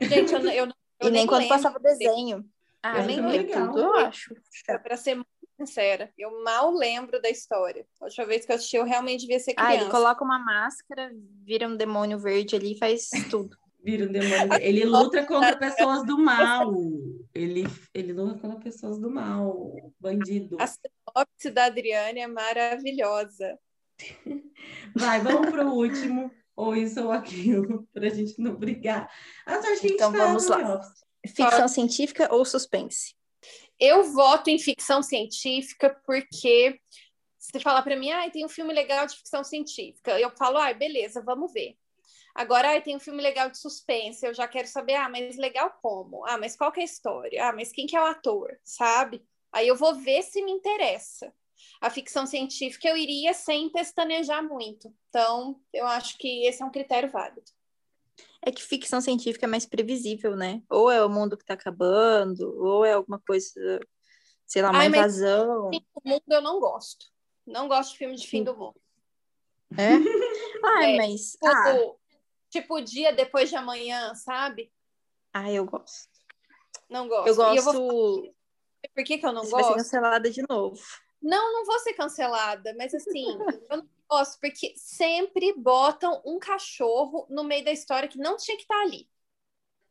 Gente, 0.00 0.32
eu, 0.32 0.40
eu, 0.40 0.66
eu 1.00 1.08
E 1.08 1.10
nem, 1.10 1.26
quando 1.26 1.46
passava 1.46 1.78
desenho. 1.78 2.42
Ah, 2.82 3.00
eu 3.00 3.06
nem 3.06 3.20
lembro 3.20 3.52
tudo, 3.52 3.80
eu 3.80 3.94
acho. 3.96 4.34
Pra 4.82 4.96
ser 4.96 5.16
muito 5.16 5.28
sincera, 5.58 6.12
eu 6.16 6.42
mal 6.44 6.72
lembro 6.72 7.20
da 7.20 7.28
história. 7.28 7.84
A 8.00 8.04
última 8.04 8.26
vez 8.26 8.46
que 8.46 8.52
eu 8.52 8.56
assisti, 8.56 8.76
eu 8.76 8.84
realmente 8.84 9.22
devia 9.22 9.40
ser 9.40 9.54
criança. 9.54 9.72
Ah, 9.72 9.74
ele 9.74 9.90
coloca 9.90 10.24
uma 10.24 10.38
máscara, 10.38 11.10
vira 11.44 11.66
um 11.66 11.76
demônio 11.76 12.18
verde 12.18 12.54
ali 12.54 12.72
e 12.74 12.78
faz 12.78 13.08
tudo. 13.30 13.56
Vira 13.80 14.06
um 14.06 14.12
demônio. 14.12 14.60
Ele 14.60 14.84
luta 14.84 15.24
contra 15.24 15.56
pessoas 15.56 16.04
do 16.04 16.18
mal. 16.18 16.74
Ele, 17.32 17.64
ele 17.94 18.12
luta 18.12 18.36
contra 18.40 18.58
pessoas 18.58 18.98
do 18.98 19.08
mal. 19.08 19.72
Bandido. 20.00 20.56
A 20.60 20.66
sinopse 20.66 21.50
da 21.52 21.66
Adriane 21.66 22.18
é 22.18 22.26
maravilhosa. 22.26 23.56
Vai, 24.96 25.20
vamos 25.20 25.50
pro 25.50 25.72
último, 25.72 26.30
ou 26.56 26.74
isso 26.74 27.02
ou 27.02 27.12
aquilo, 27.12 27.86
pra 27.94 28.08
gente 28.08 28.40
não 28.40 28.56
brigar. 28.56 29.08
A 29.46 29.62
sorte 29.62 29.66
que 29.66 29.68
a 29.68 29.76
gente 29.76 29.94
então 29.94 30.12
tá 30.12 30.18
vamos 30.18 30.46
lá. 30.48 30.80
Ficção 31.24 31.68
científica 31.68 32.34
ou 32.34 32.44
suspense? 32.44 33.14
Eu 33.80 34.04
voto 34.12 34.50
em 34.50 34.58
ficção 34.58 35.02
científica 35.02 35.90
porque 36.04 36.80
se 37.38 37.60
falar 37.60 37.82
para 37.82 37.96
mim, 37.96 38.10
ah, 38.10 38.28
tem 38.30 38.44
um 38.44 38.48
filme 38.48 38.74
legal 38.74 39.06
de 39.06 39.16
ficção 39.16 39.44
científica, 39.44 40.18
eu 40.18 40.30
falo, 40.36 40.58
ah, 40.58 40.72
beleza, 40.72 41.22
vamos 41.22 41.52
ver. 41.52 41.76
Agora, 42.34 42.76
ah, 42.76 42.80
tem 42.80 42.96
um 42.96 43.00
filme 43.00 43.22
legal 43.22 43.50
de 43.50 43.58
suspense, 43.58 44.24
eu 44.26 44.34
já 44.34 44.46
quero 44.46 44.68
saber, 44.68 44.94
ah, 44.94 45.08
mas 45.08 45.36
legal 45.36 45.70
como? 45.80 46.24
Ah, 46.26 46.38
mas 46.38 46.56
qual 46.56 46.70
que 46.70 46.80
é 46.80 46.82
a 46.82 46.86
história? 46.86 47.48
Ah, 47.48 47.52
mas 47.52 47.72
quem 47.72 47.86
que 47.86 47.96
é 47.96 48.00
o 48.00 48.04
ator, 48.04 48.58
sabe? 48.64 49.24
Aí 49.52 49.66
eu 49.66 49.76
vou 49.76 49.94
ver 49.94 50.22
se 50.22 50.42
me 50.42 50.52
interessa. 50.52 51.32
A 51.80 51.90
ficção 51.90 52.26
científica 52.26 52.88
eu 52.88 52.96
iria 52.96 53.32
sem 53.34 53.70
pestanejar 53.70 54.42
muito. 54.42 54.92
Então, 55.08 55.60
eu 55.72 55.86
acho 55.86 56.16
que 56.18 56.46
esse 56.46 56.62
é 56.62 56.66
um 56.66 56.70
critério 56.70 57.10
válido. 57.10 57.50
É 58.42 58.50
que 58.50 58.62
ficção 58.62 59.00
científica 59.00 59.46
é 59.46 59.48
mais 59.48 59.66
previsível, 59.66 60.36
né? 60.36 60.62
Ou 60.70 60.90
é 60.90 61.04
o 61.04 61.08
mundo 61.08 61.36
que 61.36 61.44
tá 61.44 61.54
acabando, 61.54 62.54
ou 62.62 62.84
é 62.84 62.92
alguma 62.92 63.18
coisa, 63.18 63.80
sei 64.46 64.62
lá, 64.62 64.70
uma 64.70 64.80
Ai, 64.80 64.88
invasão. 64.88 65.70
Mas, 65.72 65.82
o 65.94 66.08
mundo 66.08 66.22
eu 66.28 66.40
não 66.40 66.60
gosto. 66.60 67.06
Não 67.46 67.66
gosto 67.68 67.92
de 67.92 67.98
filme 67.98 68.16
de 68.16 68.26
fim 68.26 68.44
do 68.44 68.56
mundo. 68.56 68.80
É? 69.76 69.90
Ai, 70.64 70.94
é, 70.94 70.96
mas. 70.96 71.32
Tipo, 71.32 71.46
ah. 71.46 71.94
tipo, 72.50 72.80
dia 72.80 73.12
depois 73.12 73.48
de 73.48 73.56
amanhã, 73.56 74.14
sabe? 74.14 74.72
Ah, 75.32 75.50
eu 75.50 75.64
gosto. 75.64 76.08
Não 76.88 77.08
gosto. 77.08 77.28
Eu 77.28 77.36
gosto. 77.36 77.56
Eu 77.56 77.62
vou... 77.62 78.34
Por 78.94 79.04
que, 79.04 79.18
que 79.18 79.26
eu 79.26 79.32
não 79.32 79.44
Você 79.44 79.50
gosto? 79.50 79.64
Vai 79.64 79.72
ser 79.72 79.84
cancelada 79.84 80.30
de 80.30 80.42
novo. 80.48 80.80
Não, 81.20 81.52
não 81.52 81.64
vou 81.64 81.78
ser 81.80 81.94
cancelada, 81.94 82.74
mas 82.76 82.94
assim, 82.94 83.26
eu 83.70 83.76
não 83.78 83.88
gosto, 84.08 84.38
porque 84.40 84.72
sempre 84.76 85.52
botam 85.56 86.22
um 86.24 86.38
cachorro 86.38 87.26
no 87.28 87.44
meio 87.44 87.64
da 87.64 87.72
história 87.72 88.08
que 88.08 88.18
não 88.18 88.36
tinha 88.36 88.56
que 88.56 88.62
estar 88.62 88.76
tá 88.76 88.82
ali. 88.82 89.08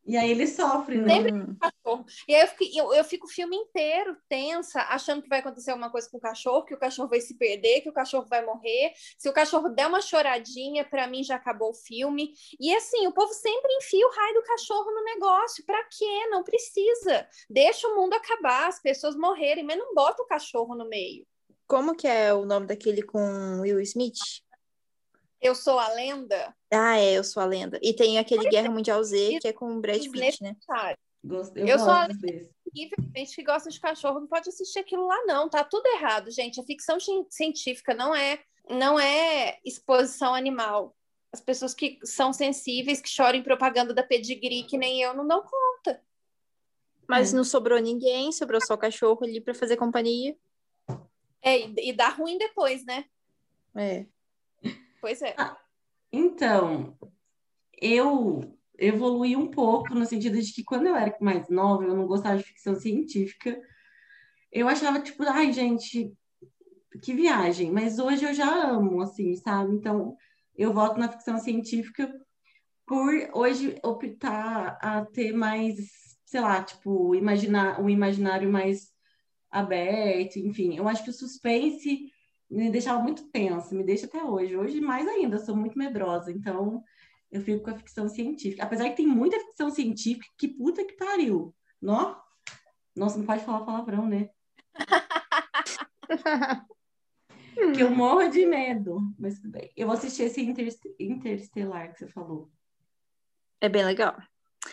E 0.07 0.15
aí 0.15 0.31
ele 0.31 0.47
sofre, 0.47 1.01
né? 1.01 1.15
Sempre 1.15 1.31
com 1.33 1.51
o 1.51 1.57
cachorro. 1.57 2.05
E 2.29 2.33
aí 2.33 2.41
eu 2.41 2.47
fico, 2.47 2.77
eu, 2.77 2.93
eu 2.93 3.03
fico 3.03 3.27
o 3.27 3.29
filme 3.29 3.57
inteiro 3.57 4.15
tensa, 4.29 4.79
achando 4.83 5.21
que 5.21 5.27
vai 5.27 5.39
acontecer 5.39 5.71
alguma 5.71 5.91
coisa 5.91 6.09
com 6.09 6.17
o 6.17 6.21
cachorro, 6.21 6.63
que 6.63 6.73
o 6.73 6.79
cachorro 6.79 7.09
vai 7.09 7.19
se 7.19 7.37
perder, 7.37 7.81
que 7.81 7.89
o 7.89 7.93
cachorro 7.93 8.25
vai 8.29 8.45
morrer. 8.45 8.93
Se 9.17 9.27
o 9.27 9.33
cachorro 9.33 9.67
der 9.67 9.85
uma 9.85 9.99
choradinha, 9.99 10.85
para 10.85 11.07
mim 11.07 11.23
já 11.23 11.35
acabou 11.35 11.71
o 11.71 11.73
filme. 11.73 12.31
E 12.57 12.73
assim, 12.73 13.05
o 13.05 13.11
povo 13.11 13.33
sempre 13.33 13.69
enfia 13.73 14.07
o 14.07 14.11
raio 14.11 14.35
do 14.35 14.43
cachorro 14.43 14.91
no 14.91 15.03
negócio. 15.03 15.65
Para 15.65 15.83
quê? 15.83 16.27
Não 16.29 16.41
precisa. 16.41 17.27
Deixa 17.49 17.85
o 17.89 17.95
mundo 17.95 18.13
acabar, 18.13 18.69
as 18.69 18.81
pessoas 18.81 19.17
morrerem, 19.17 19.65
mas 19.65 19.77
não 19.77 19.93
bota 19.93 20.23
o 20.23 20.27
cachorro 20.27 20.73
no 20.73 20.87
meio. 20.87 21.27
Como 21.67 21.93
que 21.93 22.07
é 22.07 22.33
o 22.33 22.45
nome 22.45 22.65
daquele 22.65 23.01
com 23.01 23.59
Will 23.59 23.81
Smith? 23.81 24.46
Eu 25.41 25.53
sou 25.53 25.77
a 25.77 25.89
lenda. 25.89 26.55
Ah, 26.71 26.97
é, 26.97 27.13
eu 27.13 27.23
sou 27.23 27.41
a 27.41 27.45
lenda. 27.45 27.79
E 27.81 27.93
tem 27.93 28.17
aquele 28.17 28.49
Guerra 28.49 28.71
Mundial 28.71 29.03
Z, 29.03 29.39
que 29.41 29.47
é 29.47 29.53
com 29.53 29.71
o 29.75 29.79
Brad 29.79 30.01
Pitt, 30.09 30.41
né? 30.41 30.55
eu, 31.55 31.67
eu 31.67 31.79
sou 31.79 31.89
a 31.89 32.07
lenda 32.07 32.49
gente 32.85 33.35
que 33.35 33.43
gosta 33.43 33.69
de 33.69 33.79
cachorro 33.79 34.19
não 34.19 34.27
pode 34.27 34.49
assistir 34.49 34.79
aquilo 34.79 35.07
lá, 35.07 35.23
não. 35.25 35.49
Tá 35.49 35.63
tudo 35.63 35.85
errado, 35.87 36.29
gente. 36.31 36.59
A 36.59 36.63
ficção 36.63 36.97
científica 37.29 37.93
não 37.93 38.13
é, 38.13 38.39
não 38.69 38.99
é 38.99 39.57
exposição 39.65 40.33
animal. 40.33 40.95
As 41.31 41.41
pessoas 41.41 41.73
que 41.73 41.99
são 42.03 42.31
sensíveis, 42.31 43.01
que 43.01 43.09
choram 43.09 43.39
em 43.39 43.43
propaganda 43.43 43.93
da 43.93 44.03
pedigree, 44.03 44.63
que 44.63 44.77
nem 44.77 45.01
eu, 45.01 45.13
não 45.13 45.27
dão 45.27 45.41
conta. 45.41 46.01
Mas 47.07 47.33
é. 47.33 47.35
não 47.35 47.43
sobrou 47.43 47.79
ninguém, 47.79 48.31
sobrou 48.31 48.59
só 48.65 48.73
o 48.73 48.77
cachorro 48.77 49.23
ali 49.23 49.41
para 49.41 49.53
fazer 49.53 49.77
companhia. 49.77 50.35
É, 51.41 51.59
e, 51.59 51.89
e 51.89 51.93
dá 51.93 52.09
ruim 52.09 52.37
depois, 52.37 52.85
né? 52.85 53.05
É. 53.75 54.05
Pois 55.07 55.21
é. 55.21 55.33
Ah, 55.37 55.57
então, 56.11 56.97
eu 57.81 58.41
evoluí 58.77 59.37
um 59.37 59.49
pouco 59.49 59.95
no 59.95 60.05
sentido 60.05 60.37
de 60.37 60.51
que 60.51 60.65
quando 60.65 60.85
eu 60.85 60.97
era 60.97 61.15
mais 61.21 61.47
nova, 61.47 61.85
eu 61.85 61.95
não 61.95 62.05
gostava 62.05 62.37
de 62.37 62.43
ficção 62.43 62.75
científica. 62.75 63.57
Eu 64.51 64.67
achava, 64.67 64.99
tipo, 64.99 65.23
ai, 65.23 65.53
gente, 65.53 66.13
que 67.01 67.13
viagem. 67.13 67.71
Mas 67.71 67.99
hoje 67.99 68.25
eu 68.25 68.33
já 68.33 68.53
amo, 68.69 69.01
assim, 69.01 69.33
sabe? 69.37 69.75
Então, 69.75 70.17
eu 70.53 70.73
volto 70.73 70.97
na 70.97 71.07
ficção 71.07 71.37
científica 71.39 72.13
por 72.85 73.13
hoje 73.33 73.79
optar 73.81 74.77
a 74.81 75.05
ter 75.05 75.31
mais, 75.31 76.17
sei 76.25 76.41
lá, 76.41 76.61
tipo, 76.61 77.15
imaginar 77.15 77.79
um 77.79 77.89
imaginário 77.89 78.51
mais 78.51 78.91
aberto, 79.49 80.35
enfim. 80.35 80.75
Eu 80.75 80.85
acho 80.85 81.05
que 81.05 81.11
o 81.11 81.13
suspense 81.13 82.11
me 82.49 82.69
deixava 82.71 83.01
muito 83.01 83.27
tensa, 83.29 83.75
me 83.75 83.83
deixa 83.83 84.05
até 84.05 84.23
hoje. 84.23 84.55
Hoje, 84.55 84.79
mais 84.79 85.07
ainda, 85.07 85.37
sou 85.37 85.55
muito 85.55 85.77
medrosa, 85.77 86.31
então 86.31 86.83
eu 87.31 87.41
fico 87.41 87.63
com 87.63 87.71
a 87.71 87.77
ficção 87.77 88.07
científica. 88.07 88.63
Apesar 88.63 88.89
que 88.89 88.97
tem 88.97 89.07
muita 89.07 89.39
ficção 89.39 89.69
científica 89.69 90.25
que 90.37 90.47
puta 90.47 90.85
que 90.85 90.93
pariu. 90.93 91.53
Nó? 91.81 92.15
Nossa, 92.95 93.17
não 93.17 93.25
pode 93.25 93.43
falar 93.43 93.65
palavrão, 93.65 94.07
né? 94.07 94.29
que 97.75 97.81
eu 97.81 97.91
morro 97.91 98.27
de 98.29 98.45
medo, 98.45 98.99
mas 99.19 99.39
tudo 99.39 99.51
bem. 99.51 99.71
Eu 99.75 99.87
vou 99.87 99.95
assistir 99.95 100.23
esse 100.23 100.41
Interestelar 100.99 101.91
que 101.91 101.99
você 101.99 102.07
falou. 102.07 102.49
É 103.59 103.67
bem 103.67 103.83
legal. 103.83 104.15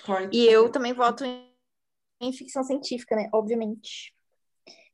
Corte. 0.05 0.37
E 0.37 0.47
eu 0.47 0.71
também 0.71 0.93
voto 0.93 1.25
em, 1.25 1.53
em 2.21 2.33
ficção 2.33 2.63
científica, 2.63 3.17
né? 3.17 3.29
Obviamente. 3.33 4.15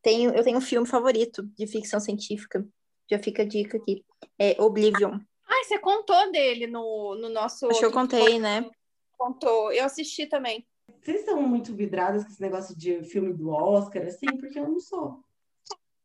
Tenho, 0.02 0.34
eu 0.34 0.42
tenho 0.42 0.58
um 0.58 0.62
filme 0.62 0.86
favorito 0.86 1.42
de 1.56 1.66
ficção 1.66 2.00
científica. 2.00 2.66
Já 3.10 3.18
fica 3.18 3.42
a 3.42 3.46
dica 3.46 3.76
aqui. 3.76 4.04
É 4.38 4.56
Oblivion. 4.60 5.18
Ah, 5.46 5.64
você 5.64 5.78
contou 5.78 6.30
dele 6.30 6.66
no, 6.66 7.16
no 7.16 7.28
nosso. 7.28 7.66
Acho 7.66 7.80
que 7.80 7.84
eu 7.84 7.92
contei, 7.92 8.38
né? 8.38 8.70
Contou. 9.18 9.72
Eu 9.72 9.84
assisti 9.84 10.26
também. 10.26 10.66
Vocês 11.02 11.24
são 11.24 11.42
muito 11.42 11.74
vidradas 11.74 12.24
com 12.24 12.30
esse 12.30 12.40
negócio 12.40 12.76
de 12.76 13.02
filme 13.04 13.32
do 13.32 13.50
Oscar, 13.50 14.04
assim? 14.06 14.36
Porque 14.38 14.58
eu 14.58 14.68
não 14.68 14.80
sou. 14.80 15.22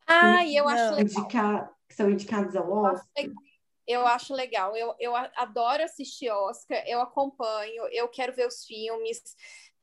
Ah, 0.08 0.46
e 0.46 0.56
eu 0.56 0.68
acho 0.68 0.96
legal. 0.96 1.76
que 1.88 1.96
são 1.96 2.10
indicados 2.10 2.56
ao 2.56 2.72
Oscar. 2.72 3.26
Eu 3.88 4.06
acho 4.08 4.34
legal. 4.34 4.76
Eu, 4.76 4.96
eu 5.00 5.16
adoro 5.16 5.84
assistir 5.84 6.30
Oscar, 6.30 6.84
eu 6.88 7.02
acompanho, 7.02 7.88
eu 7.92 8.08
quero 8.08 8.34
ver 8.34 8.48
os 8.48 8.66
filmes. 8.66 9.36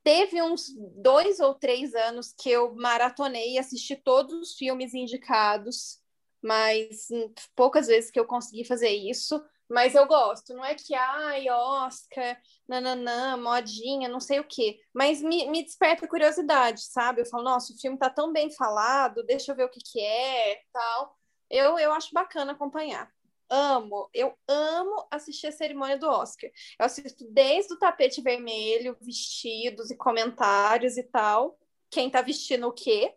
Teve 0.03 0.43
uns 0.43 0.75
dois 0.97 1.39
ou 1.39 1.55
três 1.55 1.95
anos 1.95 2.33
que 2.33 2.51
eu 2.51 2.75
maratonei 2.75 3.55
e 3.55 3.59
assisti 3.59 3.95
todos 3.97 4.35
os 4.35 4.55
filmes 4.55 4.95
indicados, 4.95 6.01
mas 6.43 7.09
poucas 7.55 7.87
vezes 7.87 8.11
que 8.11 8.19
eu 8.19 8.27
consegui 8.27 8.65
fazer 8.65 8.91
isso. 8.91 9.43
Mas 9.69 9.95
eu 9.95 10.07
gosto, 10.07 10.53
não 10.53 10.65
é 10.65 10.75
que, 10.75 10.95
ai, 10.95 11.49
Oscar, 11.49 12.39
nananã, 12.69 13.39
modinha, 13.39 14.07
não 14.07 14.21
sei 14.21 14.39
o 14.39 14.45
quê. 14.45 14.79
Mas 14.93 15.23
me, 15.23 15.49
me 15.49 15.63
desperta 15.63 16.07
curiosidade, 16.07 16.83
sabe? 16.83 17.23
Eu 17.23 17.27
falo, 17.27 17.45
nossa, 17.45 17.73
o 17.73 17.79
filme 17.79 17.97
tá 17.97 18.11
tão 18.11 18.33
bem 18.33 18.51
falado, 18.51 19.23
deixa 19.25 19.53
eu 19.53 19.57
ver 19.57 19.65
o 19.65 19.71
que 19.71 19.81
que 19.81 20.01
é, 20.01 20.61
tal. 20.73 21.17
Eu, 21.49 21.79
eu 21.79 21.93
acho 21.93 22.13
bacana 22.13 22.53
acompanhar 22.53 23.11
amo, 23.53 24.09
eu 24.15 24.33
amo 24.49 25.07
assistir 25.11 25.49
a 25.49 25.53
cerimônia 25.53 25.99
do 25.99 26.09
Oscar. 26.09 26.51
Eu 26.79 26.87
assisto 26.87 27.25
desde 27.31 27.75
o 27.75 27.79
tapete 27.79 28.23
vermelho, 28.23 28.97
vestidos 29.01 29.91
e 29.91 29.97
comentários 29.97 30.97
e 30.97 31.03
tal, 31.03 31.59
quem 31.91 32.09
tá 32.09 32.23
vestindo 32.23 32.67
o 32.67 32.73
quê, 32.73 33.15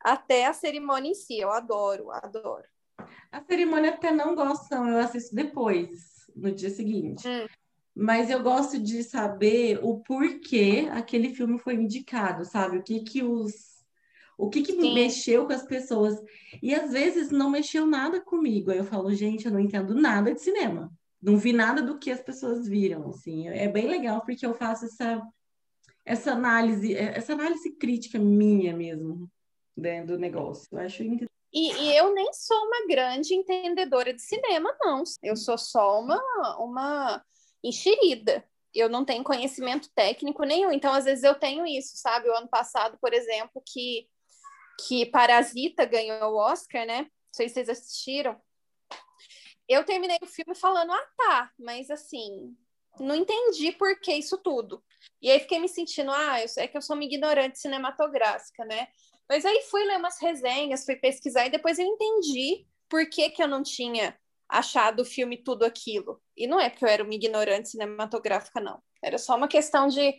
até 0.00 0.46
a 0.46 0.54
cerimônia 0.54 1.10
em 1.10 1.14
si. 1.14 1.38
Eu 1.38 1.50
adoro, 1.50 2.10
adoro. 2.10 2.64
A 3.30 3.42
cerimônia 3.42 3.90
até 3.90 4.10
não 4.10 4.34
gosto, 4.34 4.70
não, 4.70 4.88
eu 4.88 4.98
assisto 4.98 5.34
depois, 5.34 6.26
no 6.34 6.50
dia 6.50 6.70
seguinte. 6.70 7.28
Hum. 7.28 7.46
Mas 7.94 8.30
eu 8.30 8.42
gosto 8.42 8.78
de 8.78 9.04
saber 9.04 9.78
o 9.82 10.00
porquê 10.00 10.88
aquele 10.92 11.34
filme 11.34 11.58
foi 11.58 11.74
indicado, 11.74 12.44
sabe? 12.44 12.78
O 12.78 12.82
que 12.82 13.00
que 13.00 13.22
os 13.22 13.71
o 14.38 14.48
que, 14.48 14.62
que 14.62 14.74
mexeu 14.94 15.46
com 15.46 15.52
as 15.52 15.64
pessoas? 15.64 16.18
E 16.62 16.74
às 16.74 16.92
vezes 16.92 17.30
não 17.30 17.50
mexeu 17.50 17.86
nada 17.86 18.20
comigo. 18.20 18.70
Aí 18.70 18.78
eu 18.78 18.84
falo, 18.84 19.14
gente, 19.14 19.46
eu 19.46 19.52
não 19.52 19.60
entendo 19.60 19.94
nada 19.94 20.34
de 20.34 20.40
cinema. 20.40 20.92
Não 21.20 21.36
vi 21.36 21.52
nada 21.52 21.82
do 21.82 21.98
que 21.98 22.10
as 22.10 22.20
pessoas 22.20 22.66
viram, 22.66 23.08
assim. 23.08 23.48
É 23.48 23.68
bem 23.68 23.86
legal 23.86 24.22
porque 24.22 24.44
eu 24.44 24.54
faço 24.54 24.86
essa 24.86 25.22
essa 26.04 26.32
análise, 26.32 26.96
essa 26.96 27.32
análise 27.32 27.70
crítica 27.76 28.18
minha 28.18 28.76
mesmo, 28.76 29.30
né, 29.76 30.04
do 30.04 30.18
negócio. 30.18 30.66
Eu 30.72 30.80
acho 30.80 31.04
e, 31.54 31.70
e, 31.70 31.96
eu 31.96 32.14
nem 32.14 32.32
sou 32.32 32.56
uma 32.56 32.86
grande 32.88 33.34
entendedora 33.34 34.12
de 34.14 34.22
cinema, 34.22 34.74
não. 34.80 35.02
Eu 35.22 35.36
sou 35.36 35.58
só 35.58 36.00
uma, 36.00 36.18
uma 36.58 37.22
enxerida. 37.62 38.42
Eu 38.74 38.88
não 38.88 39.04
tenho 39.04 39.22
conhecimento 39.22 39.90
técnico 39.94 40.44
nenhum. 40.44 40.72
Então, 40.72 40.94
às 40.94 41.04
vezes, 41.04 41.22
eu 41.22 41.34
tenho 41.34 41.66
isso, 41.66 41.92
sabe? 41.96 42.26
O 42.28 42.34
ano 42.34 42.48
passado, 42.48 42.96
por 42.98 43.12
exemplo, 43.12 43.62
que 43.66 44.08
que 44.86 45.06
Parasita 45.06 45.84
ganhou 45.84 46.32
o 46.32 46.36
Oscar, 46.36 46.86
né? 46.86 47.02
Não 47.02 47.08
sei 47.32 47.48
se 47.48 47.54
vocês 47.54 47.68
assistiram. 47.68 48.40
Eu 49.68 49.84
terminei 49.84 50.18
o 50.22 50.26
filme 50.26 50.54
falando, 50.54 50.92
ah, 50.92 51.06
tá, 51.16 51.50
mas 51.58 51.90
assim, 51.90 52.54
não 53.00 53.14
entendi 53.14 53.72
por 53.72 53.98
que 54.00 54.12
isso 54.12 54.36
tudo. 54.38 54.82
E 55.20 55.30
aí 55.30 55.40
fiquei 55.40 55.58
me 55.58 55.68
sentindo, 55.68 56.10
ah, 56.10 56.38
é 56.40 56.68
que 56.68 56.76
eu 56.76 56.82
sou 56.82 56.94
uma 56.94 57.04
ignorante 57.04 57.58
cinematográfica, 57.58 58.64
né? 58.64 58.88
Mas 59.28 59.44
aí 59.46 59.62
fui 59.70 59.84
ler 59.84 59.98
umas 59.98 60.20
resenhas, 60.20 60.84
fui 60.84 60.96
pesquisar 60.96 61.46
e 61.46 61.50
depois 61.50 61.78
eu 61.78 61.86
entendi 61.86 62.66
por 62.88 63.08
que, 63.08 63.30
que 63.30 63.42
eu 63.42 63.48
não 63.48 63.62
tinha 63.62 64.18
achar 64.48 64.90
do 64.90 65.04
filme 65.04 65.38
tudo 65.42 65.64
aquilo. 65.64 66.20
E 66.36 66.46
não 66.46 66.60
é 66.60 66.68
porque 66.68 66.84
eu 66.84 66.88
era 66.88 67.02
uma 67.02 67.14
ignorante 67.14 67.70
cinematográfica, 67.70 68.60
não. 68.60 68.82
Era 69.02 69.16
só 69.16 69.36
uma 69.36 69.48
questão 69.48 69.88
de, 69.88 70.14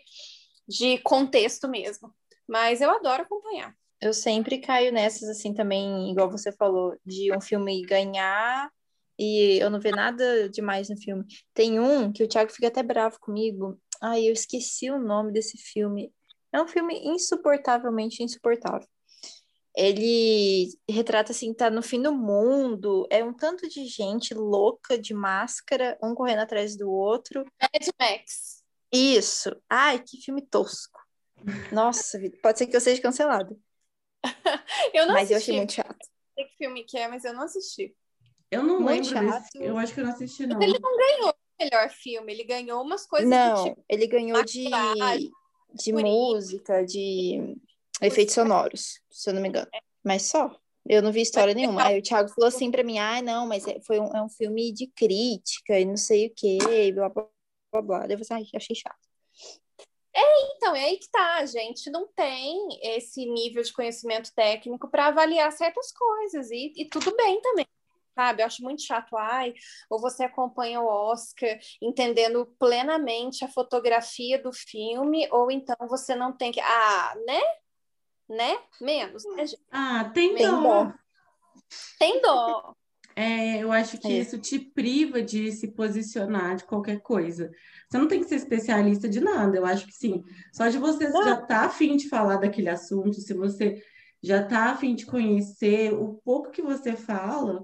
de 0.67 0.97
contexto 0.99 1.67
mesmo. 1.67 2.12
Mas 2.47 2.82
eu 2.82 2.89
adoro 2.89 3.21
acompanhar. 3.23 3.76
Eu 4.04 4.13
sempre 4.13 4.58
caio 4.58 4.92
nessas, 4.92 5.30
assim, 5.30 5.54
também, 5.54 6.12
igual 6.12 6.30
você 6.30 6.52
falou, 6.52 6.94
de 7.06 7.34
um 7.34 7.39
filme 7.39 7.82
ganhar 7.84 8.70
e 9.18 9.58
eu 9.62 9.70
não 9.70 9.80
ver 9.80 9.96
nada 9.96 10.50
demais 10.50 10.89
no 10.89 10.98
filme. 10.98 11.24
Tem 11.54 11.80
um 11.80 12.12
que 12.12 12.22
o 12.22 12.28
Thiago 12.28 12.52
fica 12.52 12.68
até 12.68 12.84
bravo 12.84 13.18
comigo. 13.22 13.80
Ai, 14.02 14.28
eu 14.28 14.34
esqueci 14.34 14.92
o 14.92 15.00
nome 15.00 15.32
desse 15.32 15.58
filme. 15.58 16.12
É 16.52 16.62
um 16.62 16.68
filme 16.68 17.00
insuportavelmente 17.02 18.22
insuportável. 18.22 18.86
Ele 19.74 20.68
retrata 20.89 21.32
assim, 21.32 21.54
tá 21.54 21.70
no 21.70 21.82
fim 21.82 22.02
do 22.02 22.13
mundo, 22.13 23.08
é 23.10 23.24
um 23.24 23.34
tanto 23.34 23.70
de 23.70 23.86
gente 23.86 24.34
louca 24.34 24.98
de 24.98 25.13
máscara, 25.13 25.98
um 26.04 26.13
correndo 26.13 26.39
atrás 26.39 26.76
do 26.76 26.92
outro. 26.92 27.46
Mad 27.62 27.88
Max. 27.98 28.63
Isso. 28.92 29.56
Ai, 29.70 30.00
que 30.00 30.22
filme 30.22 30.42
tosco. 30.42 31.00
Nossa, 31.72 32.20
pode 32.44 32.58
ser 32.58 32.68
que 32.68 32.76
eu 32.76 32.82
seja 32.82 33.02
cancelado. 33.02 33.58
eu 34.93 35.05
não 35.05 35.13
mas 35.13 35.31
assisti. 35.31 35.33
eu 35.33 35.38
achei 35.38 35.57
muito 35.57 35.73
chato. 35.73 35.89
Não 35.89 36.36
sei 36.36 36.45
que 36.45 36.57
filme 36.57 36.83
que 36.83 36.97
é, 36.97 37.07
mas 37.07 37.23
eu 37.23 37.33
não 37.33 37.43
assisti. 37.43 37.95
Eu 38.49 38.63
não 38.63 38.79
muito 38.79 39.09
lembro 39.09 39.29
chato. 39.29 39.43
desse. 39.43 39.63
Eu 39.63 39.77
acho 39.77 39.93
que 39.93 39.99
eu 39.99 40.05
não 40.05 40.12
assisti, 40.12 40.47
não. 40.47 40.62
Ele 40.62 40.77
não 40.79 40.97
ganhou 40.97 41.29
o 41.29 41.63
melhor 41.63 41.89
filme, 41.89 42.33
ele 42.33 42.43
ganhou 42.43 42.81
umas 42.81 43.05
coisas 43.05 43.29
Não, 43.29 43.63
tipo, 43.63 43.86
ele 43.89 44.07
ganhou 44.07 44.43
de, 44.43 44.69
de 45.73 45.93
música, 45.93 46.86
de 46.86 47.57
efeitos 48.01 48.36
sonoros, 48.36 48.99
se 49.09 49.29
eu 49.29 49.33
não 49.33 49.41
me 49.41 49.49
engano. 49.49 49.69
Mas 50.03 50.23
só. 50.23 50.55
Eu 50.86 51.01
não 51.01 51.13
vi 51.13 51.21
história 51.21 51.53
nenhuma. 51.53 51.86
Aí 51.86 51.99
o 51.99 52.01
Thiago 52.01 52.29
falou 52.29 52.47
assim 52.47 52.69
pra 52.69 52.83
mim, 52.83 52.99
ah, 52.99 53.21
não, 53.21 53.47
mas 53.47 53.65
é, 53.65 53.79
foi 53.81 53.99
um, 53.99 54.13
é 54.13 54.21
um 54.21 54.27
filme 54.27 54.71
de 54.73 54.88
crítica 54.88 55.79
e 55.79 55.86
não 55.86 55.95
sei 55.95 56.27
o 56.27 56.33
quê, 56.36 56.57
blá, 56.93 57.09
blá, 57.09 57.81
blá, 57.81 58.05
eu 58.09 58.25
falei, 58.25 58.43
ai, 58.43 58.57
achei 58.57 58.75
chato. 58.75 58.97
É, 60.15 60.56
então, 60.56 60.76
é 60.76 60.86
aí 60.86 60.97
que 60.97 61.10
tá, 61.10 61.38
a 61.38 61.45
gente 61.45 61.89
não 61.89 62.08
tem 62.08 62.67
esse 62.82 63.26
nível 63.26 63.63
de 63.63 63.73
conhecimento 63.73 64.32
técnico 64.34 64.88
para 64.89 65.08
avaliar 65.08 65.52
certas 65.52 65.91
coisas, 65.91 66.52
e, 66.52 66.71
e 66.76 66.86
tudo 66.86 67.15
bem 67.15 67.41
também 67.41 67.65
sabe? 68.15 68.41
Eu 68.41 68.45
acho 68.45 68.62
muito 68.62 68.84
chato, 68.84 69.17
ai, 69.17 69.54
ou 69.89 69.99
você 69.99 70.23
acompanha 70.23 70.80
o 70.80 70.88
Oscar 70.88 71.58
entendendo 71.82 72.45
plenamente 72.60 73.43
a 73.43 73.47
fotografia 73.47 74.41
do 74.41 74.54
filme, 74.54 75.28
ou 75.32 75.49
então 75.52 75.76
você 75.89 76.15
não 76.15 76.32
tem 76.32 76.52
que, 76.52 76.60
ah, 76.62 77.15
né? 77.26 77.41
Né? 78.30 78.60
Menos, 78.80 79.26
né, 79.26 79.45
gente? 79.45 79.62
Ah, 79.71 80.12
tem 80.13 80.36
dó. 80.36 80.93
Tem 81.99 82.21
dó. 82.21 82.76
É, 83.15 83.62
eu 83.62 83.71
acho 83.71 83.97
que 83.97 84.08
é. 84.08 84.19
isso 84.19 84.38
te 84.39 84.60
priva 84.60 85.21
de 85.21 85.52
se 85.52 85.67
posicionar 85.67 86.56
de 86.56 86.63
qualquer 86.63 86.99
coisa. 87.02 87.52
Você 87.89 87.97
não 87.97 88.08
tem 88.08 88.21
que 88.21 88.28
ser 88.28 88.36
especialista 88.36 89.08
de 89.08 89.19
nada, 89.19 89.58
eu 89.58 89.65
acho 89.65 89.86
que 89.86 89.93
sim. 89.93 90.23
Só 90.52 90.67
de 90.67 90.78
você 90.78 91.10
não. 91.10 91.23
já 91.23 91.41
tá 91.41 91.65
afim 91.65 91.95
de 91.95 92.10
falar 92.10 92.38
daquele 92.38 92.69
assunto, 92.69 93.21
se 93.21 93.34
você 93.34 93.84
já 94.21 94.43
tá 94.43 94.71
afim 94.71 94.95
de 94.95 95.06
conhecer 95.06 95.93
o 95.93 96.15
pouco 96.23 96.49
que 96.49 96.62
você 96.62 96.95
fala, 96.95 97.63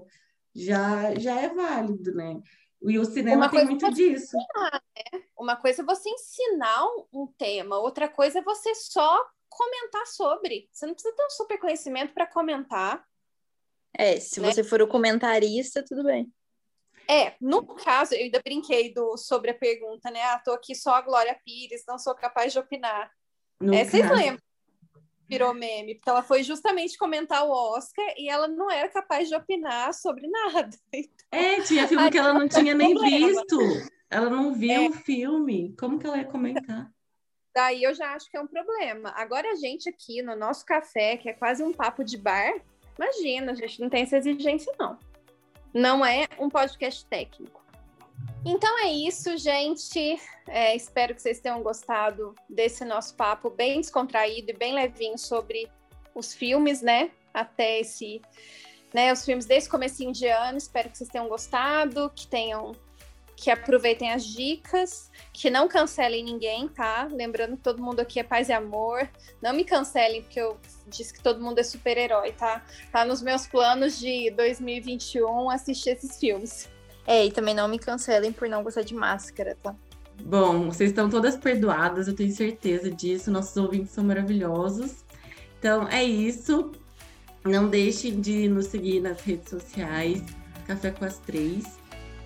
já, 0.54 1.14
já 1.14 1.40
é 1.40 1.48
válido, 1.48 2.14
né? 2.14 2.40
E 2.82 2.98
o 2.98 3.04
cinema 3.04 3.46
Uma 3.46 3.50
tem 3.50 3.64
muito 3.64 3.86
é 3.86 3.90
disso. 3.90 4.36
Ensinar, 4.36 4.82
né? 4.96 5.22
Uma 5.38 5.56
coisa 5.56 5.82
é 5.82 5.84
você 5.84 6.08
ensinar 6.08 6.84
um 7.12 7.26
tema, 7.38 7.78
outra 7.78 8.08
coisa 8.08 8.38
é 8.38 8.42
você 8.42 8.74
só 8.74 9.26
comentar 9.48 10.06
sobre. 10.06 10.68
Você 10.72 10.86
não 10.86 10.94
precisa 10.94 11.14
ter 11.14 11.24
um 11.24 11.30
super 11.30 11.58
conhecimento 11.58 12.14
para 12.14 12.26
comentar. 12.26 13.04
É, 13.96 14.18
se 14.20 14.40
né? 14.40 14.52
você 14.52 14.62
for 14.62 14.80
o 14.82 14.88
comentarista, 14.88 15.84
tudo 15.84 16.04
bem. 16.04 16.32
É, 17.08 17.34
no 17.40 17.66
caso, 17.66 18.14
eu 18.14 18.20
ainda 18.20 18.40
brinquei 18.42 18.94
do, 18.94 19.16
sobre 19.16 19.50
a 19.50 19.54
pergunta, 19.54 20.10
né? 20.10 20.22
Ah, 20.22 20.38
tô 20.38 20.52
aqui 20.52 20.74
só 20.74 20.94
a 20.94 21.00
Glória 21.00 21.36
Pires, 21.44 21.82
não 21.86 21.98
sou 21.98 22.14
capaz 22.14 22.52
de 22.52 22.58
opinar. 22.58 23.10
é, 23.60 23.84
vocês 23.84 24.08
lembram? 24.10 24.38
virou 25.30 25.54
meme, 25.54 25.94
porque 25.94 26.10
ela 26.10 26.24
foi 26.24 26.42
justamente 26.42 26.98
comentar 26.98 27.46
o 27.46 27.52
Oscar 27.52 28.04
e 28.18 28.28
ela 28.28 28.48
não 28.48 28.68
era 28.68 28.88
capaz 28.88 29.28
de 29.28 29.36
opinar 29.36 29.94
sobre 29.94 30.26
nada. 30.26 30.76
É, 31.32 31.60
tinha 31.60 31.86
filme 31.86 32.10
que 32.10 32.18
ela 32.18 32.34
não 32.34 32.48
tinha 32.48 32.74
nem 32.74 32.92
visto. 32.92 33.56
Ela 34.10 34.28
não 34.28 34.52
viu 34.52 34.82
é. 34.82 34.88
o 34.88 34.92
filme. 34.92 35.72
Como 35.78 35.96
que 35.96 36.04
ela 36.04 36.18
ia 36.18 36.24
comentar? 36.24 36.90
Daí 37.54 37.84
eu 37.84 37.94
já 37.94 38.14
acho 38.14 38.28
que 38.28 38.36
é 38.36 38.40
um 38.40 38.48
problema. 38.48 39.10
Agora 39.10 39.48
a 39.52 39.54
gente 39.54 39.88
aqui 39.88 40.22
no 40.22 40.34
nosso 40.34 40.66
café, 40.66 41.16
que 41.16 41.28
é 41.28 41.32
quase 41.32 41.62
um 41.62 41.72
papo 41.72 42.02
de 42.02 42.18
bar, 42.18 42.52
imagina, 43.00 43.52
a 43.52 43.54
gente 43.54 43.80
não 43.80 43.88
tem 43.88 44.02
essa 44.02 44.18
exigência, 44.18 44.72
não. 44.78 44.98
Não 45.72 46.04
é 46.04 46.26
um 46.38 46.50
podcast 46.50 47.06
técnico. 47.06 47.64
Então 48.44 48.78
é 48.80 48.90
isso, 48.90 49.36
gente. 49.38 50.20
É, 50.46 50.74
espero 50.74 51.14
que 51.14 51.22
vocês 51.22 51.40
tenham 51.40 51.62
gostado 51.62 52.34
desse 52.48 52.84
nosso 52.84 53.14
papo 53.14 53.48
bem 53.50 53.80
descontraído 53.80 54.50
e 54.50 54.56
bem 54.56 54.74
levinho 54.74 55.16
sobre 55.16 55.68
os 56.14 56.34
filmes, 56.34 56.82
né? 56.82 57.10
Até 57.32 57.80
esse, 57.80 58.20
né? 58.92 59.12
Os 59.12 59.24
filmes 59.24 59.46
desse 59.46 59.68
comecinho 59.68 60.12
de 60.12 60.26
ano. 60.26 60.58
Espero 60.58 60.90
que 60.90 60.98
vocês 60.98 61.10
tenham 61.10 61.28
gostado, 61.28 62.10
que 62.14 62.26
tenham, 62.26 62.72
que 63.40 63.50
aproveitem 63.50 64.12
as 64.12 64.26
dicas, 64.26 65.10
que 65.32 65.48
não 65.48 65.66
cancelem 65.66 66.22
ninguém, 66.22 66.68
tá? 66.68 67.08
Lembrando 67.10 67.56
que 67.56 67.62
todo 67.62 67.82
mundo 67.82 68.00
aqui 68.00 68.20
é 68.20 68.22
paz 68.22 68.50
e 68.50 68.52
amor. 68.52 69.08
Não 69.42 69.54
me 69.54 69.64
cancelem 69.64 70.20
porque 70.20 70.38
eu 70.38 70.58
disse 70.86 71.14
que 71.14 71.22
todo 71.22 71.40
mundo 71.40 71.58
é 71.58 71.62
super-herói, 71.62 72.32
tá? 72.32 72.62
Tá 72.92 73.02
nos 73.02 73.22
meus 73.22 73.46
planos 73.46 73.98
de 73.98 74.30
2021 74.32 75.48
assistir 75.48 75.90
esses 75.90 76.18
filmes. 76.18 76.68
É, 77.06 77.24
e 77.24 77.32
também 77.32 77.54
não 77.54 77.66
me 77.66 77.78
cancelem 77.78 78.30
por 78.30 78.46
não 78.46 78.62
gostar 78.62 78.82
de 78.82 78.94
máscara, 78.94 79.56
tá? 79.62 79.74
Bom, 80.22 80.66
vocês 80.66 80.90
estão 80.90 81.08
todas 81.08 81.34
perdoadas, 81.34 82.08
eu 82.08 82.14
tenho 82.14 82.30
certeza 82.30 82.90
disso. 82.90 83.30
Nossos 83.30 83.56
ouvintes 83.56 83.92
são 83.92 84.04
maravilhosos. 84.04 85.02
Então 85.58 85.88
é 85.88 86.04
isso. 86.04 86.72
Não 87.42 87.70
deixem 87.70 88.20
de 88.20 88.50
nos 88.50 88.66
seguir 88.66 89.00
nas 89.00 89.22
redes 89.22 89.48
sociais, 89.48 90.22
Café 90.66 90.90
com 90.90 91.06
as 91.06 91.16
Três. 91.20 91.79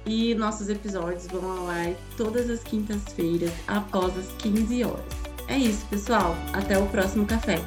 E 0.07 0.35
nossos 0.35 0.69
episódios 0.69 1.27
vão 1.27 1.51
ao 1.51 1.69
ar 1.69 1.93
todas 2.17 2.51
as 2.51 2.63
quintas-feiras, 2.63 3.53
após 3.67 4.17
as 4.19 4.27
15 4.39 4.85
horas. 4.85 5.05
É 5.49 5.59
isso, 5.59 5.87
pessoal. 5.87 6.35
Até 6.53 6.79
o 6.79 6.87
próximo 6.87 7.27
café. 7.27 7.61